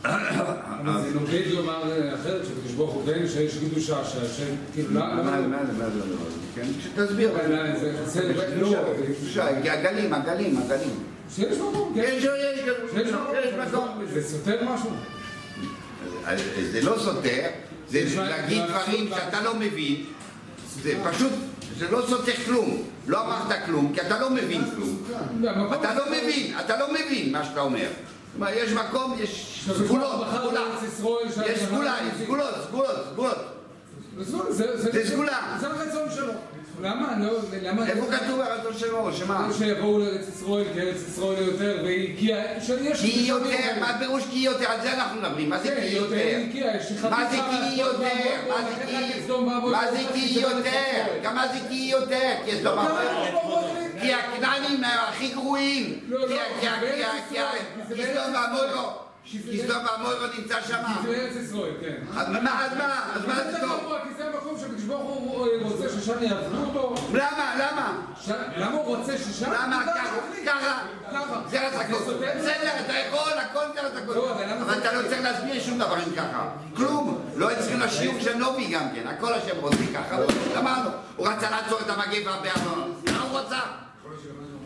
זה 0.03 0.09
נוגד 1.15 1.43
לומר 1.51 1.83
אחרת, 2.15 2.45
שקדוש 2.47 2.73
ברוך 2.77 2.95
הוא 2.95 3.07
כן 3.07 3.29
שיש 3.29 3.59
קדושה, 3.59 4.05
שהשם, 4.05 4.45
כאילו, 4.75 4.91
מה 4.91 5.15
למה? 5.15 5.41
זה, 5.41 5.47
מה 5.49 5.59
זה, 5.67 5.73
מה 5.79 5.91
זה, 5.91 6.01
כן? 6.55 6.67
שתסביר. 6.81 7.31
זה- 8.07 8.35
קדושה, 9.17 9.49
הגלים, 9.73 10.15
הגלים, 10.15 10.59
הגלים. 10.59 10.95
שיש 11.35 11.59
מקום, 11.59 11.93
כן. 11.95 12.01
יש, 12.05 12.25
יש, 12.25 12.29
יש 12.95 13.13
מקום. 13.69 14.05
זה 14.13 14.29
סותר 14.29 14.65
משהו? 14.65 14.91
אז 16.27 16.41
זה 16.73 16.81
לא 16.83 16.99
סותר, 16.99 17.47
זה 17.89 18.05
להגיד 18.23 18.63
דברים 18.69 19.09
שאתה 19.15 19.43
לא 19.43 19.55
מבין, 19.55 20.05
זה 20.83 20.95
פשוט, 21.11 21.33
זה 21.79 21.91
לא 21.91 22.03
סותר 22.09 22.33
כלום. 22.47 22.83
לא 23.07 23.21
אמרת 23.27 23.65
כלום, 23.67 23.93
כי 23.95 24.01
אתה 24.01 24.21
לא 24.21 24.31
מבין 24.31 24.63
כלום. 24.75 25.03
והמקום- 25.43 25.75
אתה 25.75 25.95
לא 25.95 26.05
מבין, 26.11 26.55
אתה 26.65 26.79
לא 26.79 26.87
מבין 26.93 27.33
מה 27.33 27.45
שאתה 27.45 27.61
אומר. 27.61 27.89
יש 28.51 28.73
מקום, 28.73 29.17
יש 29.21 29.61
סגולות, 29.85 30.27
סגולה. 30.37 30.61
יש 31.47 31.59
סגולה, 31.59 31.97
סגולות, 32.25 32.55
סגולות, 32.69 32.97
סגולות. 33.13 33.58
זה- 34.19 35.07
סגולה. 35.09 35.57
זה 35.61 35.67
הרצון 35.67 36.09
שלו. 36.15 36.33
למה? 36.83 37.15
לא, 37.21 37.33
למה? 37.63 37.87
איפה 37.89 38.07
כתוב 38.13 38.41
ארצו 38.41 38.79
שלו? 38.79 39.13
שמה? 39.13 39.49
שיבואו 39.59 39.99
לארץ 39.99 40.29
ישראל, 40.29 40.65
כי 40.75 40.81
ארץ 40.81 40.97
ישראל 41.09 41.43
יותר, 41.47 41.79
כי 42.19 42.31
יש... 42.83 43.01
כי 43.01 43.25
יותר, 43.27 43.81
מה 43.81 43.97
פירוש 43.99 44.23
כי 44.31 44.39
יותר? 44.39 44.71
על 44.71 44.81
זה 44.83 44.93
אנחנו 44.95 45.21
מדברים, 45.21 45.49
מה 45.51 45.59
זה 45.59 45.69
כן, 45.69 45.81
כי 45.81 45.87
יותר? 45.97 46.39
מה 47.11 47.31
זה 47.31 47.37
כי 47.51 47.81
יותר? 47.81 48.07
מה 49.69 49.91
זה 49.91 50.05
כי- 50.15 50.41
יותר? 50.41 51.21
גם 51.23 51.35
מה 51.35 51.49
זה 51.49 51.59
כי 51.69 51.75
יותר? 51.93 52.31
כי 52.45 52.51
יש 52.51 52.61
דבר 52.61 52.97
כי 54.01 54.13
הכנענים 54.15 54.85
הכי 54.85 55.29
גרועים. 55.29 55.99
לא, 56.09 56.21
לא, 56.21 56.27
כי 56.61 56.67
סדום. 57.31 57.97
כי 57.97 58.03
זה 58.07 58.21
כי 59.31 59.63
סדום 59.63 59.85
ועמורו 59.87 60.27
נמצא 60.39 60.61
שם. 60.69 60.79
זה 61.03 61.09
ארץ 61.09 61.37
ישראל, 61.37 61.73
כן. 61.81 61.97
אז 62.17 62.29
מה, 62.29 62.65
אז 62.65 62.77
מה? 62.79 63.13
אז 63.15 63.27
מה 63.27 63.35
זה 63.35 63.59
טוב? 63.61 63.93
כי 64.03 64.15
זה 64.17 64.25
המקום 64.27 64.59
שהקדוש 64.61 64.83
ברוך 64.83 65.03
הוא 65.03 65.47
רוצה 65.63 65.89
ששם 65.89 66.23
יעבדו 66.23 66.59
אותו. 66.59 66.95
למה? 67.13 67.55
למה? 67.59 68.01
למה 68.57 68.77
הוא 68.77 68.97
רוצה 68.97 69.19
ששם... 69.19 69.53
למה? 69.53 69.85
ככה, 69.87 70.17
ככה. 70.47 71.41
זה 71.51 71.67
הכל. 71.67 71.97
בסדר, 72.39 72.73
אתה 72.85 72.93
יכול, 72.93 73.33
הכל 73.39 73.65
זה 73.75 73.99
הכל. 73.99 74.15
לא, 74.15 74.33
אבל 74.33 74.79
אתה 74.79 74.93
לא 74.93 75.09
צריך 75.09 75.23
להסביר 75.23 75.63
שום 75.63 75.79
דבר 75.79 75.97
אם 75.97 76.15
ככה. 76.17 76.49
כלום. 76.77 77.25
לא 77.37 77.49
היו 77.49 77.59
צריכים 77.61 77.81
לשיעור 77.81 78.21
של 78.21 78.35
נובי 78.35 78.67
גם 78.67 78.89
כן. 78.95 79.09
הכל 79.09 79.33
השם 79.33 79.57
רוצה 79.61 79.77
ככה. 79.95 80.17
אמרנו, 80.59 80.91
הוא 81.17 81.29
רצה 81.29 81.51
לעצור 81.51 81.81
את 81.81 81.91
המגפה 81.91 82.31
בארנונה. 82.43 82.87
מה 83.13 83.23
הוא 83.23 83.39
רצה? 83.39 83.59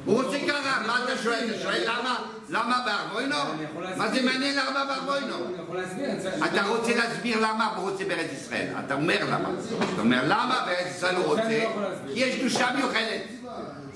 הוא 0.04 0.22
רוצה 0.22 0.36
ככה, 0.48 0.82
מה 0.86 0.98
אתה 1.04 1.22
שואל? 1.22 1.50
אתה 1.50 1.62
שואל 1.62 1.82
למה? 1.84 2.18
למה 2.53 2.82
בארבוינו? 2.84 3.36
מה 3.96 4.09
זה 4.09 4.22
מעניין 4.22 4.57
למה 4.57 4.84
בארבוינו? 4.84 5.36
אתה 6.44 6.66
רוצה 6.66 6.96
להסביר 6.96 7.40
למה 7.40 7.72
הוא 7.76 7.90
רוצה 7.90 8.05
בארץ 8.05 8.32
ישראל. 8.32 8.66
אתה 8.86 8.94
אומר 8.94 9.18
למה. 9.24 9.48
אתה 9.94 10.00
אומר 10.00 10.22
למה 10.24 10.62
בארץ 10.66 10.96
ישראל 10.96 11.16
הוא 11.16 11.24
רוצה? 11.24 11.64
כי 12.12 12.20
יש 12.20 12.40
קדושה 12.40 12.68
מיוחדת. 12.76 13.22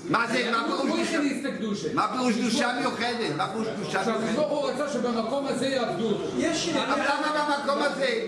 מה 0.09 0.27
זה, 0.27 0.51
מה 0.51 0.63
פירוש 0.63 1.07
קדושה? 1.09 1.49
הקדושה. 1.49 1.87
מה 1.93 2.07
פירוש 2.11 2.33
קדושה 2.35 2.73
מיוחדת? 2.79 3.35
מה 3.37 3.47
פירוש 3.47 3.67
קדושה 3.67 3.91
שהקדוש 3.91 4.15
מיוחדת? 4.15 4.35
ברוך 4.35 4.49
הוא 4.49 4.69
רצה 4.69 4.93
שבמקום 4.93 5.47
הזה 5.47 5.67
יעבדו 5.67 6.07
אותו. 6.07 6.23
יש... 6.37 6.69
אבל 6.69 7.01
למה 7.01 7.57
במקום 7.57 7.81
הזה? 7.81 8.21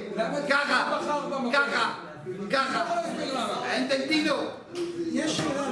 ככה, 0.49 0.99
ככה, 1.53 1.93
ככה. 2.51 2.85
אין 3.71 3.87
תגדילו, 3.87 4.35
יש 5.11 5.37
שאלה... 5.37 5.67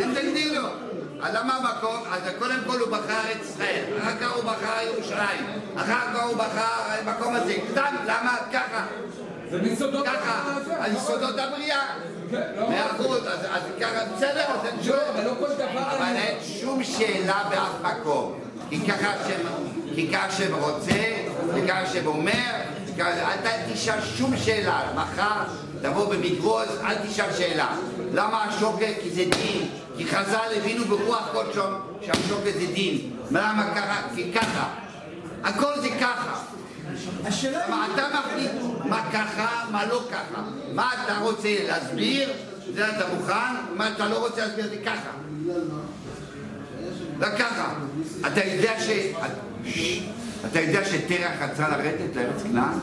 אין 0.00 0.14
תגדילו. 0.14 0.85
אז 1.22 1.34
למה 1.34 1.56
המקום? 1.56 2.02
אז 2.12 2.20
קודם 2.38 2.58
כל 2.66 2.78
הוא 2.78 2.88
בחר 2.88 3.20
את 3.32 3.44
ישראל, 3.44 3.84
אחר 4.02 4.16
כך 4.20 4.32
הוא 4.36 4.44
בחר 4.44 4.86
ירושלים, 4.86 5.46
אחר 5.76 6.14
כך 6.14 6.24
הוא 6.24 6.36
בחר 6.36 6.82
המקום 6.88 7.34
הזה. 7.34 7.54
סתם, 7.70 7.96
למה? 8.06 8.36
ככה, 8.52 8.86
זה 9.50 9.62
מיסודות... 9.62 10.06
ככה, 10.06 10.54
על 10.78 10.92
יסודות 10.92 11.38
הבריאה. 11.38 11.86
כן, 12.30 12.42
לא. 12.56 12.70
מאה 12.70 12.86
אחוז, 12.86 13.26
אז 13.26 13.62
ככה, 13.80 14.04
בסדר, 14.16 14.44
אז 14.48 14.66
אין 14.66 14.82
שום... 14.82 14.96
לא, 14.96 15.10
אבל 15.10 15.24
לא 15.24 16.04
אין 16.04 16.36
שום 16.60 16.84
שאלה 16.84 17.44
באף 17.50 17.92
מקום. 17.92 18.40
כי 18.70 18.80
ככה 18.80 19.10
השם, 19.10 19.40
כי 19.94 20.12
ככה 20.12 20.26
השם 20.26 20.54
רוצה, 20.54 20.92
וככה 21.54 21.78
השם 21.80 22.06
אומר, 22.06 22.32
אל 23.00 23.72
תשאל 23.72 24.00
שום 24.00 24.36
שאלה. 24.36 24.80
מחר 24.94 25.42
תבוא 25.82 26.14
במגרוז, 26.14 26.68
אל 26.84 26.94
תשאל 27.08 27.32
שאלה. 27.38 27.68
למה 28.12 28.44
השוקת? 28.44 28.94
כי 29.02 29.10
זה 29.10 29.24
דין. 29.24 29.68
כי 29.96 30.06
חז"ל 30.06 30.48
הבינו 30.56 30.84
ברוח 30.84 31.28
קודשון 31.32 31.80
שהשוקת 32.02 32.52
זה 32.52 32.66
דין. 32.74 33.10
למה 33.30 33.74
ככה? 33.76 34.02
כי 34.14 34.32
ככה. 34.32 34.74
הכל 35.44 35.80
זה 35.80 35.88
ככה. 36.00 36.42
השאלה 37.24 37.64
היא... 37.66 37.94
אתה 37.94 38.06
מחליט 38.14 38.50
מה 38.84 39.10
ככה, 39.12 39.66
מה 39.72 39.86
לא 39.86 40.02
ככה. 40.10 40.42
מה 40.72 40.90
אתה 41.04 41.18
רוצה 41.18 41.48
להסביר, 41.68 42.32
זה 42.74 42.88
אתה 42.88 43.14
מוכן, 43.14 43.76
מה 43.76 43.92
אתה 43.92 44.08
לא 44.08 44.26
רוצה 44.26 44.46
להסביר, 44.46 44.68
זה 44.68 44.76
ככה. 44.86 45.10
זה 47.18 47.26
ככה. 47.38 47.74
אתה 48.26 48.44
יודע 48.44 48.80
ש... 48.80 48.90
אתה 50.50 50.60
יודע 50.60 50.84
שתרח 50.84 51.32
רצה 51.40 51.68
לרדת 51.68 52.16
לארץ 52.16 52.42
כנען? 52.42 52.78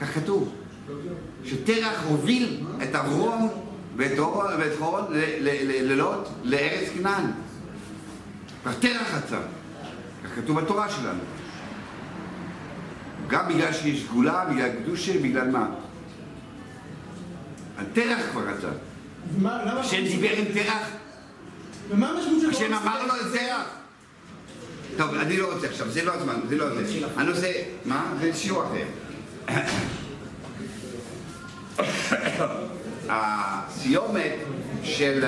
כך 0.00 0.14
כתוב. 0.14 0.52
שתרח 1.44 2.04
הוביל 2.08 2.60
את 2.82 2.94
אברום 2.94 3.48
ואת 3.96 4.78
חורון 4.78 5.04
ללוט 5.82 6.28
לארץ 6.42 6.88
כנען. 6.94 7.24
כך 8.64 8.72
תרח 8.80 9.14
רצה. 9.14 9.38
כך 10.24 10.30
כתוב 10.36 10.60
בתורה 10.60 10.90
שלנו. 10.90 11.20
גם 13.28 13.48
בגלל 13.48 13.72
שיש 13.72 14.04
סגולה, 14.04 14.44
בגלל 14.44 14.70
קדושה, 14.82 15.18
בגלל 15.18 15.50
מה? 15.50 15.66
התרח 17.78 18.20
כבר 18.30 18.42
רצה. 18.48 18.68
השם 19.78 20.04
דיבר 20.04 20.30
עם 20.36 20.44
תרח, 20.54 20.88
ומה 21.90 22.10
המשמעות 22.10 22.40
של... 22.40 22.50
השם 22.50 22.74
אמר 22.74 23.06
לו 23.06 23.14
את 23.14 23.20
תרח. 23.32 23.66
טוב, 24.96 25.14
אני 25.14 25.36
לא 25.36 25.52
רוצה 25.52 25.66
עכשיו, 25.66 25.90
זה 25.90 26.04
לא 26.04 26.12
הזמן, 26.14 26.40
זה 26.48 26.56
לא 26.56 26.74
זה. 26.74 27.06
הנושא, 27.16 27.52
מה? 27.84 28.12
זה 28.20 28.34
שיעור 28.34 28.64
אחר. 28.64 28.84
הסיומת 33.08 34.32
של, 34.82 35.24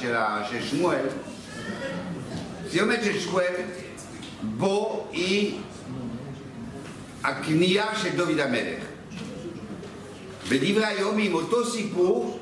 של, 0.00 0.14
של 0.50 0.62
שמואל, 0.70 1.06
סיומת 2.70 3.04
של 3.04 3.20
שמואל, 3.20 3.54
בו 4.42 5.08
היא 5.12 5.58
הכניעה 7.24 7.98
של 7.98 8.16
דוד 8.16 8.38
המלך. 8.38 8.84
בדברי 10.50 10.84
היום 10.84 11.18
עם 11.18 11.34
אותו 11.34 11.64
סיפור, 11.70 12.40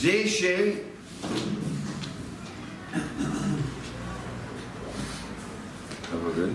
זה 0.00 0.22
של... 0.28 0.70
אבל- 6.12 6.50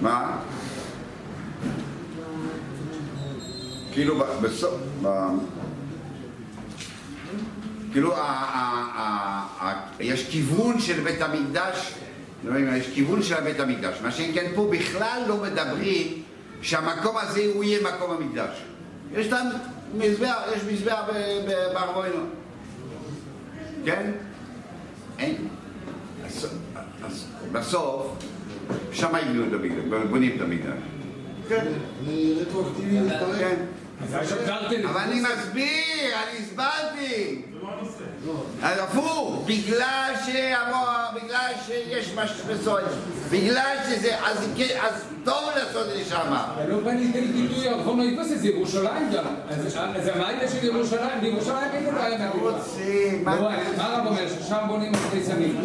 מה? 0.00 0.38
כאילו 3.92 4.18
ב- 4.18 4.42
בסוף, 4.42 4.74
ב- 5.02 5.08
כאילו 7.92 8.16
ה- 8.16 8.20
ה- 8.20 8.92
ה- 8.96 9.66
ה- 9.66 9.80
יש 10.00 10.25
כיוון 10.36 10.80
של 10.80 11.00
בית 11.00 11.22
המקדש, 11.22 11.92
לא 12.44 12.58
יודע, 12.58 12.76
יש 12.76 12.86
כיוון 12.94 13.22
של 13.22 13.40
בית 13.40 13.60
המקדש, 13.60 13.96
מה 14.02 14.10
שאם 14.10 14.30
כן 14.34 14.46
פה 14.54 14.68
בכלל 14.72 15.22
לא 15.28 15.36
מדברים 15.36 16.22
שהמקום 16.62 17.16
הזה 17.18 17.40
הוא 17.54 17.64
יהיה 17.64 17.78
מקום 17.94 18.10
המקדש. 18.10 18.62
יש 19.14 19.26
להם 19.32 19.46
מזבח, 19.94 20.36
יש 20.56 20.62
מזבח 20.72 20.98
ב- 21.08 21.12
ב- 21.48 21.72
בארמונו, 21.74 22.24
כן? 23.84 24.10
אין. 25.18 25.34
אז- 26.26 26.48
אז 27.04 27.26
בסוף, 27.52 28.06
שם 28.92 29.12
יבנו 29.22 29.44
את 29.48 29.52
המקדש, 29.52 30.06
בונים 30.10 30.32
את 30.36 30.40
המקדש. 30.40 30.78
כן, 31.48 31.66
רטרואקטיבי. 32.40 32.98
כן. 33.38 33.56
שברתם... 34.24 34.86
אבל 34.88 35.00
אני 35.00 35.20
מסביר, 35.20 35.64
אני 36.14 36.38
הסברתי. 36.38 37.42
אז 38.62 38.78
הפוך, 38.78 39.42
בגלל 39.46 40.14
שאמרו, 40.26 40.86
בגלל 41.14 41.52
שיש 41.66 42.12
משהו 42.14 42.36
בסוד, 42.48 42.82
בגלל 43.30 43.76
שזה, 43.88 44.18
אז 44.26 44.48
כן, 44.56 44.78
אז 44.82 45.04
טוב 45.26 45.50
לעשות 45.56 45.86
את 45.88 45.98
זה 45.98 46.04
שמה. 46.04 46.46
אבל 46.54 46.70
לא 46.70 46.80
בא 46.80 46.90
לידי 46.90 47.20
ביטוי 47.20 47.68
הרחוב 47.68 48.00
היבוס 48.00 48.26
זה 48.28 48.48
ירושלים 48.48 49.10
גם. 49.14 49.24
אז 49.50 49.76
העניין 50.14 50.48
של 50.48 50.64
ירושלים? 50.66 51.20
בירושלים 51.20 51.70
אין 51.72 51.88
את 51.88 51.94
העניין 52.00 52.30
רוצה, 52.40 52.80
מה- 53.24 53.36
לא, 53.40 53.48
הרב 53.78 54.06
אומר? 54.06 54.28
ששם 54.28 54.58
בונים 54.68 54.92
אחרי 54.94 55.22
סמים. 55.24 55.60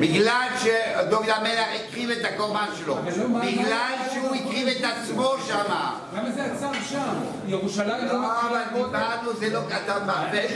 בגלל 0.00 0.46
שדוד 0.62 1.28
המלך 1.28 1.66
הקריב 1.88 2.10
את 2.10 2.24
הקורבן 2.24 2.66
שלו, 2.78 2.98
אבל 2.98 3.10
לא, 3.16 3.40
בגלל 3.40 3.92
שהוא 4.12 4.34
הקריב 4.34 4.68
את 4.68 4.84
עצמו 4.84 5.34
שמה. 5.46 5.98
למה 6.16 6.30
זה 6.30 6.44
עצר 6.44 6.72
שם? 6.90 7.14
ירושלים 7.46 7.88
לא 8.06 8.12
לא, 8.12 8.40
אבל 8.40 8.58
מתחילה 8.58 8.64
קודם. 8.72 8.84
דיברנו, 8.92 9.32
זה 9.40 9.50
לא, 9.50 9.58
אתה 9.84 10.04
מערבב, 10.06 10.48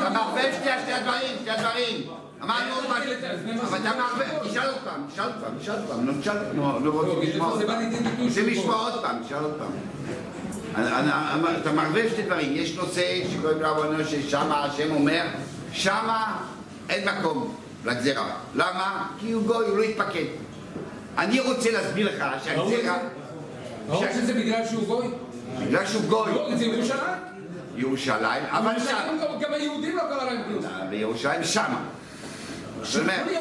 אתה 0.00 0.10
מערבב 0.10 0.40
שני 0.62 0.70
שני 0.84 0.92
הדברים, 0.92 1.36
שני 1.42 1.50
הדברים. 1.50 2.25
אמרנו? 2.42 2.74
אבל 3.62 3.78
אתה 3.78 3.90
מערבב, 3.96 4.48
תשאל 4.50 4.66
עוד 4.66 4.78
פעם, 4.84 5.00
תשאל 5.12 5.24
עוד 5.24 5.34
פעם, 5.44 5.58
תשאל 5.58 5.74
עוד 5.76 5.84
פעם, 5.88 6.06
נו, 6.06 6.12
תשאל, 6.20 6.36
נו, 6.54 6.80
לא 6.84 6.90
רוצים 6.90 7.20
לשמוע 7.30 7.50
עוד 7.50 7.62
פעם. 7.66 7.78
לידי 7.80 7.96
ביטוי? 7.96 8.28
רוצים 8.28 8.46
לשמוע 8.46 8.74
עוד 8.76 9.02
פעם, 9.02 9.16
תשאל 9.26 9.38
עוד 9.44 9.52
פעם. 9.58 9.70
אתה 11.62 11.72
מערבב 11.72 12.08
שני 12.16 12.22
דברים, 12.26 12.52
יש 12.56 12.74
נושא 12.76 13.02
שקוראים 13.32 13.62
לו 13.62 13.68
עוונו 13.68 14.04
ששם 14.04 14.48
השם 14.52 14.94
אומר, 14.94 15.22
שמה 15.72 16.36
אין 16.88 17.08
מקום 17.08 17.54
לגזירה. 17.84 18.30
למה? 18.54 19.08
כי 19.20 19.32
הוא 19.32 19.42
גוי, 19.46 19.66
הוא 19.66 19.78
לא 19.78 19.82
יתפקד. 19.82 20.24
אני 21.18 21.40
רוצה 21.40 21.70
להסביר 21.70 22.06
לך 22.16 22.24
שהגזירה, 22.44 22.98
ברור 23.88 24.04
שזה 24.14 24.34
בגלל 24.34 24.66
שהוא 24.70 24.86
גוי. 24.86 25.06
בגלל 25.66 25.86
שהוא 25.86 26.02
גוי, 26.02 26.32
לא, 26.34 26.56
זה 26.56 26.64
ירושלים. 26.64 27.00
ירושלים, 27.76 28.42
אבל 28.50 28.72
שם, 28.80 28.96
גם- 29.22 29.40
גם 29.40 29.52
היהודים 29.52 29.96
לא 29.96 30.02
קרה 30.02 30.24
להם 30.24 30.42
כלום. 30.48 30.62
בירושלים 30.90 31.44
שמה. 31.44 31.80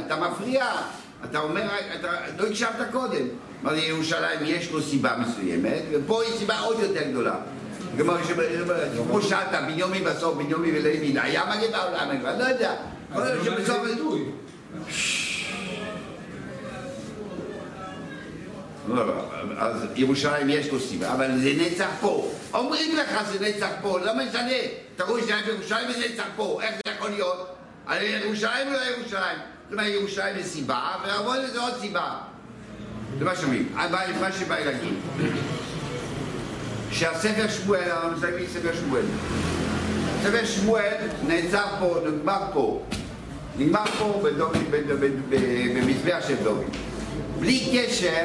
אתה- 0.00 0.16
מפריע, 0.16 0.66
אתה 1.30 1.38
אומר, 1.38 1.62
אתה 2.00 2.08
לא 2.38 2.46
הקשבת 2.46 2.86
קודם. 2.92 3.26
אמרתי, 3.62 3.78
ירושלים 3.80 4.38
יש 4.42 4.70
לו 4.70 4.82
סיבה 4.82 5.16
מסוימת, 5.18 5.82
ופה 5.92 6.22
היא 6.22 6.32
סיבה 6.38 6.58
עוד 6.58 6.76
יותר 6.80 7.02
גדולה. 7.10 7.34
כמו 9.10 9.22
שאלת, 9.22 9.48
בנימין 9.66 10.04
בסוף, 10.04 10.34
בנימין 10.36 10.74
ולוי, 10.76 11.18
היה 11.22 11.42
מגן 11.44 11.72
בעולם, 11.72 12.10
אני 12.10 12.38
לא 12.38 12.44
יודע. 12.44 12.74
אז 19.58 19.86
ירושלים 19.94 20.50
יש 20.50 20.68
לו 20.68 20.80
סיבה, 20.80 21.12
אבל 21.12 21.38
זה 21.38 21.52
נצח 21.56 21.90
פה. 22.00 22.30
אומרים 22.54 22.96
לך 22.96 23.22
זה 23.32 23.48
נצח 23.48 23.70
פה, 23.82 23.98
לא 23.98 24.12
משנה. 24.14 24.52
רואה 25.00 25.22
שהיה 25.26 25.42
בירושלים 25.46 25.90
וזה 25.90 26.06
נצח 26.12 26.26
פה, 26.36 26.58
איך 26.62 26.74
זה 26.74 26.92
יכול 26.96 27.10
להיות? 27.10 27.56
על 27.86 28.02
ירושלים 28.02 28.68
ולא 28.68 28.96
ירושלים. 28.96 29.38
זאת 29.64 29.72
אומרת, 29.72 29.86
ירושלים 29.86 30.42
זה 30.42 30.48
סיבה, 30.48 30.80
ועבוד 31.04 31.38
זה 31.52 31.60
עוד 31.60 31.72
סיבה. 31.80 32.18
זה 33.18 33.24
מה 33.24 33.36
שאומרים. 33.36 33.68
מה 34.20 34.32
שבא 34.32 34.58
להגיד, 34.58 34.94
שהספר 36.90 37.48
שמואל, 37.48 37.90
אנחנו 37.90 38.10
מסיימים 38.16 38.46
ספר 38.46 38.76
שמואל. 38.80 39.04
ספר 40.22 40.44
שמואל 40.44 40.94
נעצר 41.26 41.66
פה, 41.80 41.98
נגמר 42.06 42.42
פה. 42.52 42.82
נגמר 43.58 43.84
פה 43.98 44.22
במזבח 45.74 46.18
של 46.28 46.36
דוד. 46.44 46.64
בלי 47.40 47.68
קשר 47.72 48.24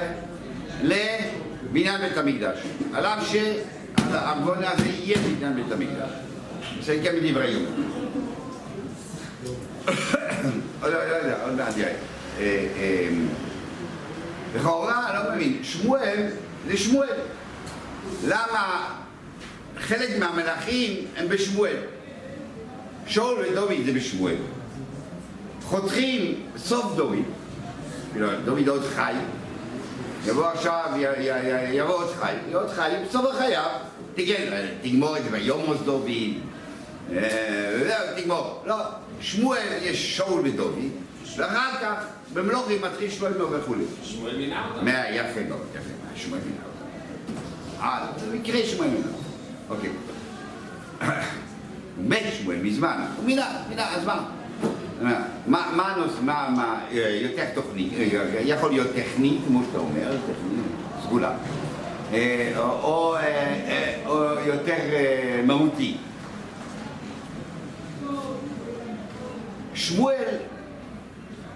לבניין 0.81 2.01
בית 2.01 2.17
המקדש. 2.17 2.59
על 2.93 3.05
אף 3.05 3.31
שהעוון 3.31 4.63
הזה 4.63 4.87
יהיה 4.87 5.17
בניין 5.17 5.55
בית 5.55 5.71
המקדש. 5.71 6.11
זה 6.81 6.95
גם 6.95 7.13
בדברי 7.15 7.51
יום. 7.51 7.65
לא, 10.81 10.89
לא 10.89 11.15
יודע, 11.15 11.43
עוד 11.43 11.53
מעט 11.53 11.77
יראה. 11.77 11.93
אה, 12.39 12.67
אה, 12.77 13.09
לכאורה, 14.55 15.13
לא 15.13 15.35
מבין, 15.35 15.59
שמואל 15.63 16.27
זה 16.67 16.77
שמואל. 16.77 17.17
למה 18.27 18.87
חלק 19.77 20.09
מהמלכים 20.19 21.05
הם 21.17 21.29
בשמואל? 21.29 21.75
שאול 23.07 23.39
ודוד 23.39 23.71
זה 23.85 23.93
בשמואל. 23.93 24.35
חותכים 25.63 26.43
סוף 26.57 26.95
דוד, 26.95 27.17
כאילו, 28.11 28.27
דוד 28.45 28.67
עוד 28.67 28.83
חי, 28.95 29.13
יבוא 30.25 30.47
עכשיו, 30.47 30.89
יבוא 31.71 31.95
עוד 31.95 32.09
חי, 32.19 32.31
יהיה 32.47 32.57
עוד 32.57 32.69
חי, 32.69 32.91
בסוף 33.09 33.25
חייו, 33.37 33.69
תגן, 34.15 34.67
תגמור 34.81 35.17
את 35.17 35.23
זה 35.23 35.29
ביומוס 35.29 35.77
דוד, 35.85 36.09
אה, 37.11 37.77
וזהו, 37.81 38.17
תגמור. 38.17 38.63
לא, 38.65 38.75
שמואל 39.21 39.67
יש 39.81 40.17
שאול 40.17 40.41
ודוד, 40.43 40.79
ואחר 41.37 41.71
כך 41.81 42.05
במלוכים 42.33 42.81
מתחיל 42.81 43.09
שלמה 43.09 43.57
וכולי. 43.57 43.83
שמואל 44.03 44.37
מינה 44.37 44.67
אותם. 44.69 44.87
יפה 44.87 45.41
מאוד, 45.49 45.61
יפה, 45.75 45.89
שמואל 46.15 46.41
מינה 46.45 46.61
אותם. 46.65 47.83
אה, 47.83 48.07
זה 48.17 48.35
מקרה 48.35 48.59
שמואל 48.65 48.89
מינה. 48.89 49.07
אוקיי. 49.69 49.89
הוא 51.97 52.05
מת 52.07 52.23
שמואל 52.39 52.57
מזמן, 52.57 53.05
הוא 53.17 53.25
מינה, 53.25 53.63
מינה, 53.69 53.95
אז 53.95 54.05
מה? 54.05 54.25
מה, 55.01 55.21
מה 55.75 55.91
הנושא, 55.91 56.17
מה, 56.21 56.49
מה, 56.55 56.79
אה, 56.91 56.97
יותר 57.21 57.45
תוכנית, 57.55 57.93
אה, 57.93 58.07
יכול 58.45 58.69
להיות 58.71 58.87
טכני, 58.95 59.37
כמו 59.47 59.61
שאתה 59.67 59.77
אומר, 59.77 60.11
טכני, 60.11 60.61
סגולה, 61.03 61.33
אה, 62.13 62.53
או, 62.57 63.15
או, 64.05 64.15
יותר 64.45 64.77
מהותי. 65.45 65.97
שמואל 69.73 70.25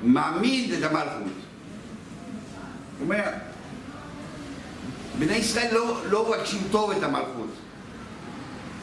מעמיד 0.01 0.73
את 0.73 0.83
המלכות. 0.83 1.09
הוא 1.21 3.03
אומר, 3.03 3.21
בני 5.19 5.33
ישראל 5.35 5.67
לא, 5.73 5.97
לא 6.09 6.29
מבקשים 6.29 6.59
טוב 6.71 6.91
את 6.91 7.03
המלכות. 7.03 7.49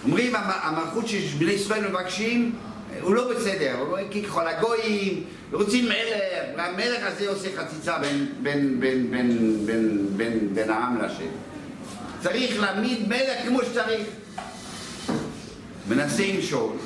אומרים, 0.04 0.34
המ- 0.36 0.50
המלכות 0.62 1.08
שבני 1.08 1.52
ישראל 1.52 1.88
מבקשים, 1.88 2.54
הוא 3.01 3.14
לא 3.14 3.34
בסדר, 3.34 3.74
הוא 3.78 3.86
אומר, 3.86 4.03
כי 4.11 4.22
ככל 4.22 4.49
הגויים, 4.49 5.24
רוצים 5.53 5.84
מלך, 5.84 6.57
והמלך 6.57 7.03
הזה 7.03 7.28
עושה 7.28 7.49
חציצה 7.57 7.99
בין, 7.99 8.26
בין, 8.43 8.80
בין, 8.80 9.11
בין, 9.11 9.66
בין, 9.66 10.07
בין, 10.16 10.55
בין 10.55 10.70
העם 10.70 10.99
להשם. 11.03 11.30
צריך 12.22 12.61
להעמיד 12.61 13.09
מלך 13.09 13.47
כמו 13.47 13.59
שצריך. 13.62 14.07
מנסה 15.88 16.22
עם 16.22 16.43
שאול, 16.43 16.76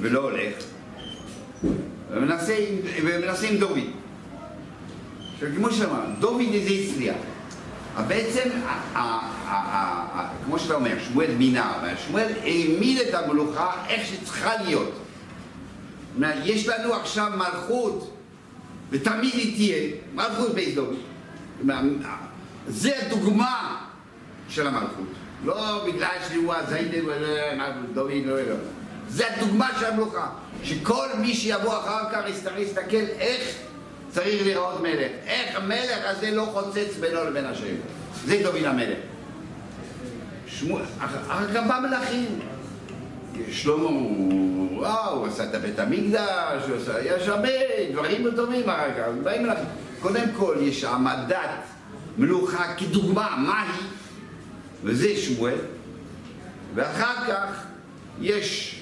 ולא 0.00 0.20
הולך, 0.20 0.54
ומנסה 2.10 2.56
ומנסה 3.02 3.46
עם 3.46 3.56
דוד. 3.56 3.78
עכשיו, 5.34 5.48
כמו 5.56 5.72
שאמרנו, 5.72 6.14
דוד 6.18 6.42
איזה 6.52 6.70
הצליח. 6.70 7.16
בעצם, 8.08 8.48
כמו 10.44 10.58
שאתה 10.58 10.74
אומר, 10.74 10.96
שמואל 11.08 11.30
מינה, 11.38 11.78
שמואל 12.06 12.32
העמיד 12.42 12.98
את 12.98 13.14
המלוכה 13.14 13.70
איך 13.88 14.06
שצריכה 14.06 14.56
להיות. 14.62 14.92
יש 16.44 16.68
לנו 16.68 16.94
עכשיו 16.94 17.32
מלכות, 17.36 18.16
ותמיד 18.90 19.34
היא 19.34 19.54
תהיה, 19.54 19.92
מלכות 20.14 20.54
אומרת, 21.60 21.86
זה 22.66 22.92
הדוגמה 23.02 23.76
של 24.48 24.66
המלכות. 24.66 25.06
לא 25.44 25.84
בגלל 25.86 26.16
שהוא 26.28 26.54
הזיידן 26.54 27.04
דוד, 27.94 28.12
לא, 28.24 28.40
לא. 28.40 28.54
זה 29.08 29.24
הדוגמה 29.34 29.68
של 29.80 29.86
המלוכה. 29.86 30.26
שכל 30.62 31.08
מי 31.18 31.34
שיבוא 31.34 31.78
אחר 31.78 32.12
כך 32.12 32.28
יצטרך 32.28 32.52
להסתכל 32.56 33.04
איך 33.18 33.54
צריך 34.10 34.42
להיראות 34.42 34.80
מלך. 34.80 35.10
איך 35.26 35.56
המלך 35.56 35.98
הזה 36.04 36.30
לא 36.30 36.48
חוצץ 36.52 36.96
בינו 37.00 37.24
לבין 37.24 37.46
השם. 37.46 37.74
זה 38.24 38.40
דוד 38.42 38.64
המלך. 38.64 38.98
בא 41.68 41.80
מלכים. 41.82 42.38
שלמה, 43.50 43.82
הוא- 43.82 44.78
וואו, 44.78 45.16
הוא 45.18 45.26
עשה 45.26 45.44
את 45.44 45.60
בית 45.62 45.78
המקדש, 45.78 46.62
הוא 46.68 46.76
עשה, 46.76 47.00
יש 47.04 47.28
הרבה 47.28 47.48
דברים 47.92 48.26
טובים 48.36 48.70
אחר 48.70 48.88
כך, 48.98 49.04
באים 49.22 49.42
מלכים. 49.42 49.64
קודם 50.00 50.24
כל 50.36 50.56
יש 50.60 50.84
העמדת 50.84 51.38
מלוכה 52.18 52.74
כדוגמה, 52.76 53.36
מהי? 53.38 53.78
וזה 54.84 55.16
שמואל, 55.16 55.58
ואחר 56.74 57.14
כך 57.28 57.64
יש 58.20 58.80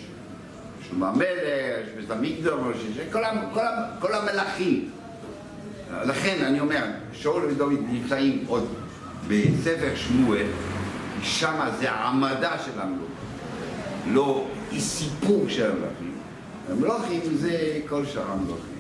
שלמה 0.89 1.09
המלך, 1.09 1.29
יש 1.87 1.95
בית 1.97 2.11
המקדוש, 2.11 2.77
כל, 3.13 3.19
כל, 3.55 3.61
כל 4.01 4.15
המלכים. 4.15 4.91
לכן 6.05 6.45
אני 6.45 6.61
אומר, 6.61 6.83
שאול 7.13 7.45
ודוד 7.45 7.73
נמצאים 7.91 8.45
עוד 8.47 8.69
בספר 9.29 9.91
שמואל, 9.97 10.47
שם 11.23 11.61
זה 11.79 11.91
העמדה 11.91 12.53
של 12.65 12.81
המלוכה, 12.81 13.13
לא 14.07 14.45
אי 14.73 14.81
סיפור 14.81 15.45
של 15.49 15.71
המלכים. 15.71 16.13
המלוכים 16.71 17.37
זה 17.41 17.81
כל 17.89 18.07
שאר 18.07 18.31
המלוכים. 18.31 18.73